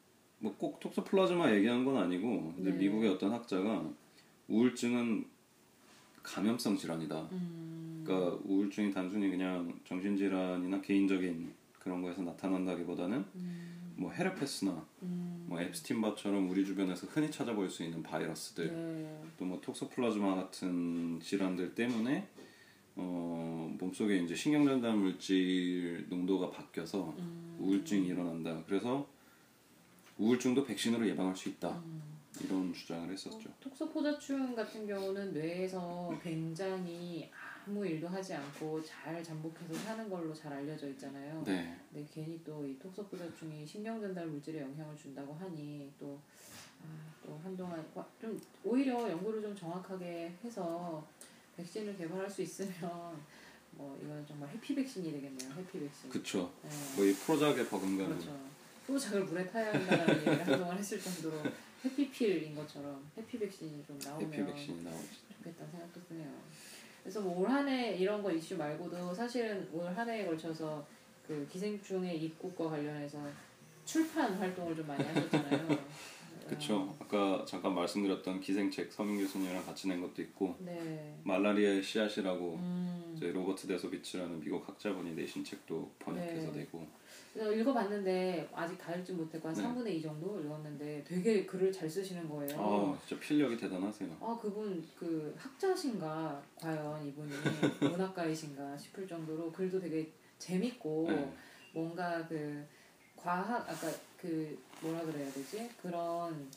뭐 0.45 0.55
꼭 0.59 0.79
톡소플라즈마 0.79 1.53
얘기한 1.55 1.85
건 1.87 1.97
아니고 1.97 2.53
네. 2.59 2.71
미국의 2.73 3.11
어떤 3.11 3.33
학자가 3.33 3.89
우울증은 4.49 5.25
감염성 6.23 6.77
질환이다. 6.77 7.29
음. 7.33 8.03
그러니까 8.05 8.39
우울증이 8.45 8.93
단순히 8.93 9.31
그냥 9.31 9.81
정신질환이나 9.87 10.83
개인적인 10.83 11.51
그런 11.79 12.03
거에서 12.03 12.23
나타난다기보다는 12.23 13.25
음. 13.35 13.95
뭐 13.97 14.13
헤르페스나 14.13 14.87
음. 15.03 15.47
뭐 15.47 15.61
앱스틴 15.61 16.03
바처럼 16.03 16.51
우리 16.51 16.65
주변에서 16.67 17.07
흔히 17.07 17.31
찾아볼 17.31 17.71
수 17.71 17.83
있는 17.83 18.03
바이러스들 18.03 18.67
네. 18.67 19.23
또뭐 19.39 19.61
톡소플라즈마 19.63 20.35
같은 20.35 21.21
질환들 21.21 21.75
때문에 21.75 22.29
어, 22.97 23.75
몸속에 23.79 24.19
이제 24.19 24.35
신경전달 24.35 24.95
물질 24.95 26.07
농도가 26.11 26.51
바뀌어서 26.51 27.15
음. 27.19 27.57
우울증이 27.61 28.09
일어난다. 28.09 28.63
그래서 28.67 29.14
우울증도 30.19 30.65
백신으로 30.65 31.07
예방할 31.09 31.37
수 31.37 31.49
있다. 31.49 31.71
음. 31.71 32.03
이런 32.41 32.73
주장을 32.73 33.09
했었죠. 33.13 33.49
톡소포자충 33.61 34.55
같은 34.57 34.87
경우는 34.87 35.33
뇌에서 35.33 36.19
굉장히 36.23 37.31
아무 37.67 37.87
일도 37.87 38.09
하지 38.09 38.35
않고 38.35 38.83
잘 38.85 39.23
잠복해서 39.23 39.73
사는 39.75 40.11
걸로 40.11 40.35
잘 40.35 40.53
알려져 40.53 40.89
있잖아요. 40.91 41.43
네, 41.47 41.77
근데 41.93 42.07
괜히 42.13 42.43
또 42.45 42.65
이 42.67 42.77
톡소포자충이 42.79 43.65
신경 43.67 44.01
전달 44.01 44.27
물질에 44.27 44.61
영향을 44.63 44.97
준다고 44.97 45.33
하니 45.35 45.91
또, 45.99 46.19
아, 46.83 46.87
또 47.25 47.41
한동안 47.45 47.85
와- 47.95 48.07
좀 48.21 48.39
오히려 48.65 49.09
연구를 49.11 49.41
좀 49.41 49.55
정확하게 49.57 50.35
해서 50.45 51.07
백신을 51.57 51.97
개발할 51.97 52.29
수 52.29 52.43
있으면 52.43 52.75
뭐 53.71 53.97
이건 54.03 54.25
정말 54.27 54.49
해피 54.51 54.75
백신이 54.75 55.13
되겠네요. 55.13 55.51
해피 55.53 55.79
백신. 55.81 56.11
그쵸. 56.11 56.53
네. 56.63 56.69
뭐이 56.97 57.15
프로작에 57.15 57.65
버금가는 57.69 58.11
그렇죠. 58.19 58.37
프로작을 58.87 59.25
물에 59.25 59.47
타야 59.47 59.73
한다는 59.73 60.17
얘기를 60.17 60.47
한동안 60.47 60.79
했을 60.79 61.01
정도로 61.01 61.43
해피필인 61.85 62.55
것처럼 62.55 63.03
해피 63.17 63.39
백신이 63.39 63.85
좀 63.87 63.99
나오면 63.99 64.33
해피 64.33 64.45
백신이 64.45 64.83
나오죠. 64.85 65.09
좋겠다는 65.39 65.71
생각도 65.73 66.01
드네요. 66.09 66.31
그래서 67.03 67.21
뭐 67.21 67.41
올 67.41 67.49
한 67.51 67.69
해 67.69 67.95
이런 67.97 68.23
거 68.23 68.31
이슈 68.33 68.57
말고도 68.57 69.15
사실은 69.15 69.69
올 69.73 69.87
한 69.95 70.09
해에 70.09 70.25
걸쳐서 70.27 70.87
그 71.27 71.47
기생충의 71.51 72.23
입국과 72.23 72.71
관련해서 72.71 73.19
출판 73.85 74.33
활동을 74.35 74.75
좀 74.77 74.87
많이 74.87 75.03
하셨잖아요. 75.05 75.69
그쵸. 76.49 76.95
아까 76.99 77.45
잠깐 77.47 77.75
말씀드렸던 77.75 78.41
기생책 78.41 78.93
서민 78.93 79.19
교수님이랑 79.19 79.65
같이 79.65 79.89
낸 79.89 80.01
것도 80.01 80.23
있고 80.23 80.57
네. 80.59 81.19
말라리아의 81.25 81.83
씨앗이라고 81.83 82.55
음. 82.55 83.13
이제 83.17 83.33
로버트 83.33 83.67
데소비츠라는 83.67 84.41
미국 84.41 84.69
학자분이 84.69 85.15
내신 85.15 85.45
책도 85.45 85.91
번역해서 85.99 86.53
네. 86.53 86.61
내고 86.61 86.87
그래서 87.33 87.53
읽어봤는데 87.53 88.49
아직 88.55 88.79
다 88.79 88.95
읽지 88.95 89.13
못했고 89.13 89.49
한 89.49 89.55
네. 89.55 89.63
3분의 89.63 89.95
2 89.97 90.03
정도 90.03 90.41
읽었는데 90.41 91.03
되게 91.05 91.45
글을 91.45 91.73
잘 91.73 91.91
쓰시는 91.91 92.29
거예요. 92.29 92.57
아 92.57 92.99
진짜 93.07 93.21
필력이 93.21 93.57
대단하세요. 93.57 94.17
아 94.21 94.39
그분 94.41 94.85
그 94.97 95.35
학자신가 95.37 96.41
과연 96.57 97.05
이분이 97.07 97.33
문학가이신가 97.91 98.79
싶을 98.79 99.07
정도로 99.07 99.51
글도 99.51 99.81
되게 99.81 100.13
재밌고 100.39 101.07
네. 101.09 101.35
뭔가 101.73 102.25
그 102.29 102.65
과학 103.17 103.69
아까 103.69 103.91
그 104.14 104.14
뭐라 104.81 105.01
그래야 105.03 105.31
되지 105.31 105.69
그런 105.81 106.49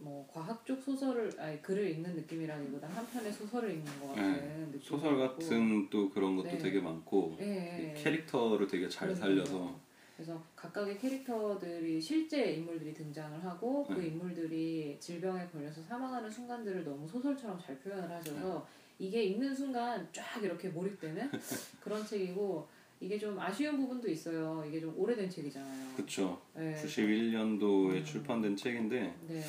뭐 0.00 0.28
과학 0.32 0.64
쪽 0.64 0.80
소설을 0.82 1.32
아니 1.40 1.60
글을 1.60 1.90
읽는 1.90 2.14
느낌이라기보다 2.14 2.86
한 2.88 3.06
편의 3.06 3.32
소설을 3.32 3.70
읽는 3.70 4.00
것 4.00 4.08
같은 4.08 4.66
느낌 4.66 4.72
네. 4.72 4.78
소설 4.80 5.18
같은 5.18 5.90
또 5.90 6.08
그런 6.10 6.36
것도 6.36 6.48
네. 6.48 6.58
되게 6.58 6.80
많고 6.80 7.36
예, 7.40 7.92
이 7.96 8.02
캐릭터를 8.02 8.66
되게 8.66 8.88
잘. 8.88 9.14
살려서 9.14 9.88
그래서 10.16 10.42
각각의 10.56 10.98
캐릭터들이 10.98 12.00
실제 12.00 12.52
인물들이 12.54 12.92
등장을 12.92 13.44
하고 13.44 13.86
그 13.86 13.94
네. 13.94 14.08
인물들이 14.08 14.96
질병에 14.98 15.46
걸려서 15.46 15.80
사망하는 15.82 16.28
순간들을 16.28 16.84
너무 16.84 17.06
소설처럼 17.08 17.58
잘 17.64 17.78
표현을 17.78 18.10
하셔서 18.10 18.66
네. 18.98 19.06
이게 19.06 19.22
읽는 19.22 19.54
순간 19.54 20.08
쫙 20.12 20.42
이렇게 20.42 20.68
몰입되는 20.70 21.30
그런 21.80 22.04
책이고 22.04 22.66
이게 23.00 23.18
좀 23.18 23.38
아쉬운 23.38 23.76
부분도 23.76 24.08
있어요. 24.08 24.64
이게 24.66 24.80
좀 24.80 24.92
오래된 24.96 25.30
책이잖아요. 25.30 25.94
그쵸. 25.96 26.40
네. 26.54 26.74
91년도에 26.74 27.96
음. 27.96 28.04
출판된 28.04 28.56
책인데 28.56 29.14
네. 29.28 29.42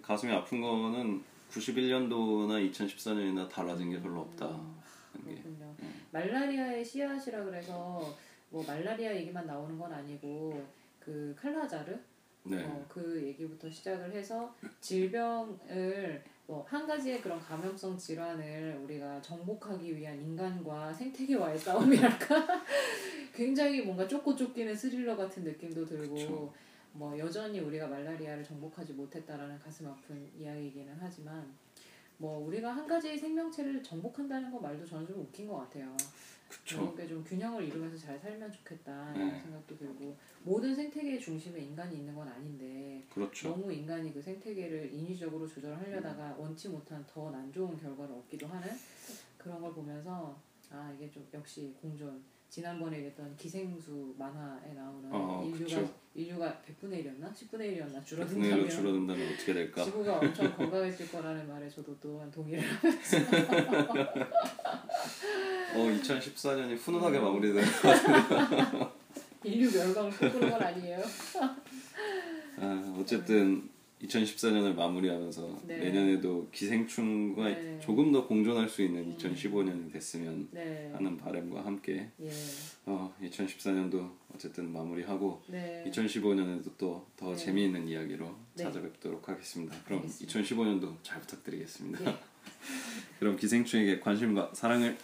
가슴이 0.00 0.32
아픈 0.32 0.60
거는 0.60 1.22
91년도나 1.50 2.70
2014년이나 2.70 3.48
달라진 3.48 3.90
게 3.90 4.00
별로 4.00 4.20
없다. 4.20 4.46
음, 4.48 4.80
게. 5.26 5.34
그렇군요. 5.34 5.74
음. 5.82 6.06
말라리아의 6.12 6.84
씨앗이라 6.84 7.44
그래서 7.44 8.16
뭐 8.50 8.64
말라리아 8.66 9.14
얘기만 9.16 9.46
나오는 9.46 9.78
건 9.78 9.92
아니고 9.92 10.66
그 10.98 11.34
칼라자르 11.38 11.98
네. 12.44 12.64
어, 12.64 12.86
그 12.88 13.22
얘기부터 13.22 13.68
시작을 13.68 14.12
해서 14.12 14.54
질병을 14.80 16.24
뭐 16.48 16.64
한 16.66 16.86
가지의 16.86 17.20
그런 17.20 17.38
감염성 17.38 17.96
질환을 17.96 18.80
우리가 18.82 19.20
정복하기 19.20 19.94
위한 19.94 20.18
인간과 20.18 20.92
생태계와의 20.92 21.58
싸움이랄까 21.58 22.46
굉장히 23.34 23.82
뭔가 23.82 24.08
쫓고 24.08 24.34
쫓기는 24.34 24.74
스릴러 24.74 25.14
같은 25.14 25.44
느낌도 25.44 25.84
들고 25.84 26.14
그쵸. 26.14 26.52
뭐 26.92 27.18
여전히 27.18 27.60
우리가 27.60 27.86
말라리아를 27.86 28.42
정복하지 28.42 28.94
못했다라는 28.94 29.58
가슴 29.58 29.88
아픈 29.88 30.26
이야기이기는 30.38 30.96
하지만 30.98 31.54
뭐 32.16 32.38
우리가 32.38 32.74
한 32.74 32.86
가지 32.86 33.16
생명체를 33.16 33.82
정복한다는 33.82 34.50
거 34.50 34.58
말도 34.58 34.86
저는 34.86 35.06
좀 35.06 35.20
웃긴 35.20 35.46
것 35.46 35.56
같아요. 35.58 35.94
그쵸. 36.48 36.80
좀 37.08 37.24
균형을 37.24 37.64
이루면서 37.64 37.96
잘 37.96 38.18
살면 38.18 38.52
좋겠다 38.52 39.12
네. 39.14 39.26
이런 39.26 39.40
생각도 39.40 39.76
들고 39.76 40.16
모든 40.42 40.74
생태계의 40.74 41.20
중심에 41.20 41.60
인간이 41.60 41.96
있는 41.96 42.14
건 42.14 42.28
아닌데 42.28 43.02
그렇죠. 43.12 43.50
너무 43.50 43.72
인간이 43.72 44.12
그 44.12 44.20
생태계를 44.20 44.92
인위적으로 44.92 45.48
조절하려다가 45.48 46.36
원치 46.38 46.68
못한 46.68 47.04
더안 47.06 47.52
좋은 47.52 47.76
결과를 47.76 48.14
얻기도 48.14 48.46
하는 48.46 48.68
그런 49.36 49.60
걸 49.60 49.72
보면서 49.72 50.38
아 50.70 50.92
이게 50.96 51.10
좀 51.10 51.26
역시 51.32 51.74
공존 51.80 52.22
지난번에 52.50 52.96
얘기했던 52.96 53.36
기생수 53.36 54.14
만화에 54.18 54.72
나오는 54.72 55.08
어, 55.12 55.44
인류가 55.44 55.82
그쵸. 55.82 55.94
인류가 56.14 56.60
100분의 56.66 57.04
1이었나 57.04 57.32
10분의 57.34 57.76
1이었나 57.76 58.02
분의로 58.02 58.04
줄어든다면 58.04 58.70
줄어든다면 58.70 59.32
어떻게 59.34 59.52
될까? 59.54 59.84
지구가 59.84 60.18
엄청 60.18 60.50
건강해질 60.56 61.12
거라는 61.12 61.46
말에 61.46 61.68
저도 61.68 61.94
또한 62.00 62.30
동의를 62.30 62.64
어 65.74 65.78
2014년이 65.78 66.76
훈훈하게 66.76 67.18
마무리된. 67.18 67.64
인류 69.44 69.70
멸망을 69.70 70.10
꿈꾸는 70.10 70.50
건 70.50 70.62
아니에요. 70.62 71.02
아, 72.60 72.96
어쨌든 73.00 73.68
2014년을 74.02 74.74
마무리하면서 74.74 75.62
네. 75.66 75.78
내년에도 75.78 76.48
기생충과 76.52 77.48
네. 77.48 77.80
조금 77.80 78.12
더 78.12 78.26
공존할 78.26 78.68
수 78.68 78.82
있는 78.82 79.16
2015년이 79.16 79.92
됐으면 79.92 80.48
네. 80.52 80.90
하는 80.94 81.16
바람과 81.16 81.64
함께 81.64 82.08
예. 82.20 82.30
어, 82.86 83.12
2014년도 83.22 84.10
어쨌든 84.34 84.72
마무리하고 84.72 85.42
네. 85.48 85.84
2015년에도 85.88 86.76
또더 86.78 87.30
네. 87.32 87.36
재미있는 87.36 87.88
이야기로 87.88 88.26
네. 88.54 88.64
찾아뵙도록 88.64 89.28
하겠습니다. 89.28 89.76
그럼 89.84 90.00
알겠습니다. 90.00 90.40
2015년도 90.40 90.94
잘 91.02 91.20
부탁드리겠습니다. 91.20 92.18
예. 92.48 93.08
그럼 93.18 93.36
기생충에게 93.36 94.00
관심과 94.00 94.50
사랑을 94.54 94.96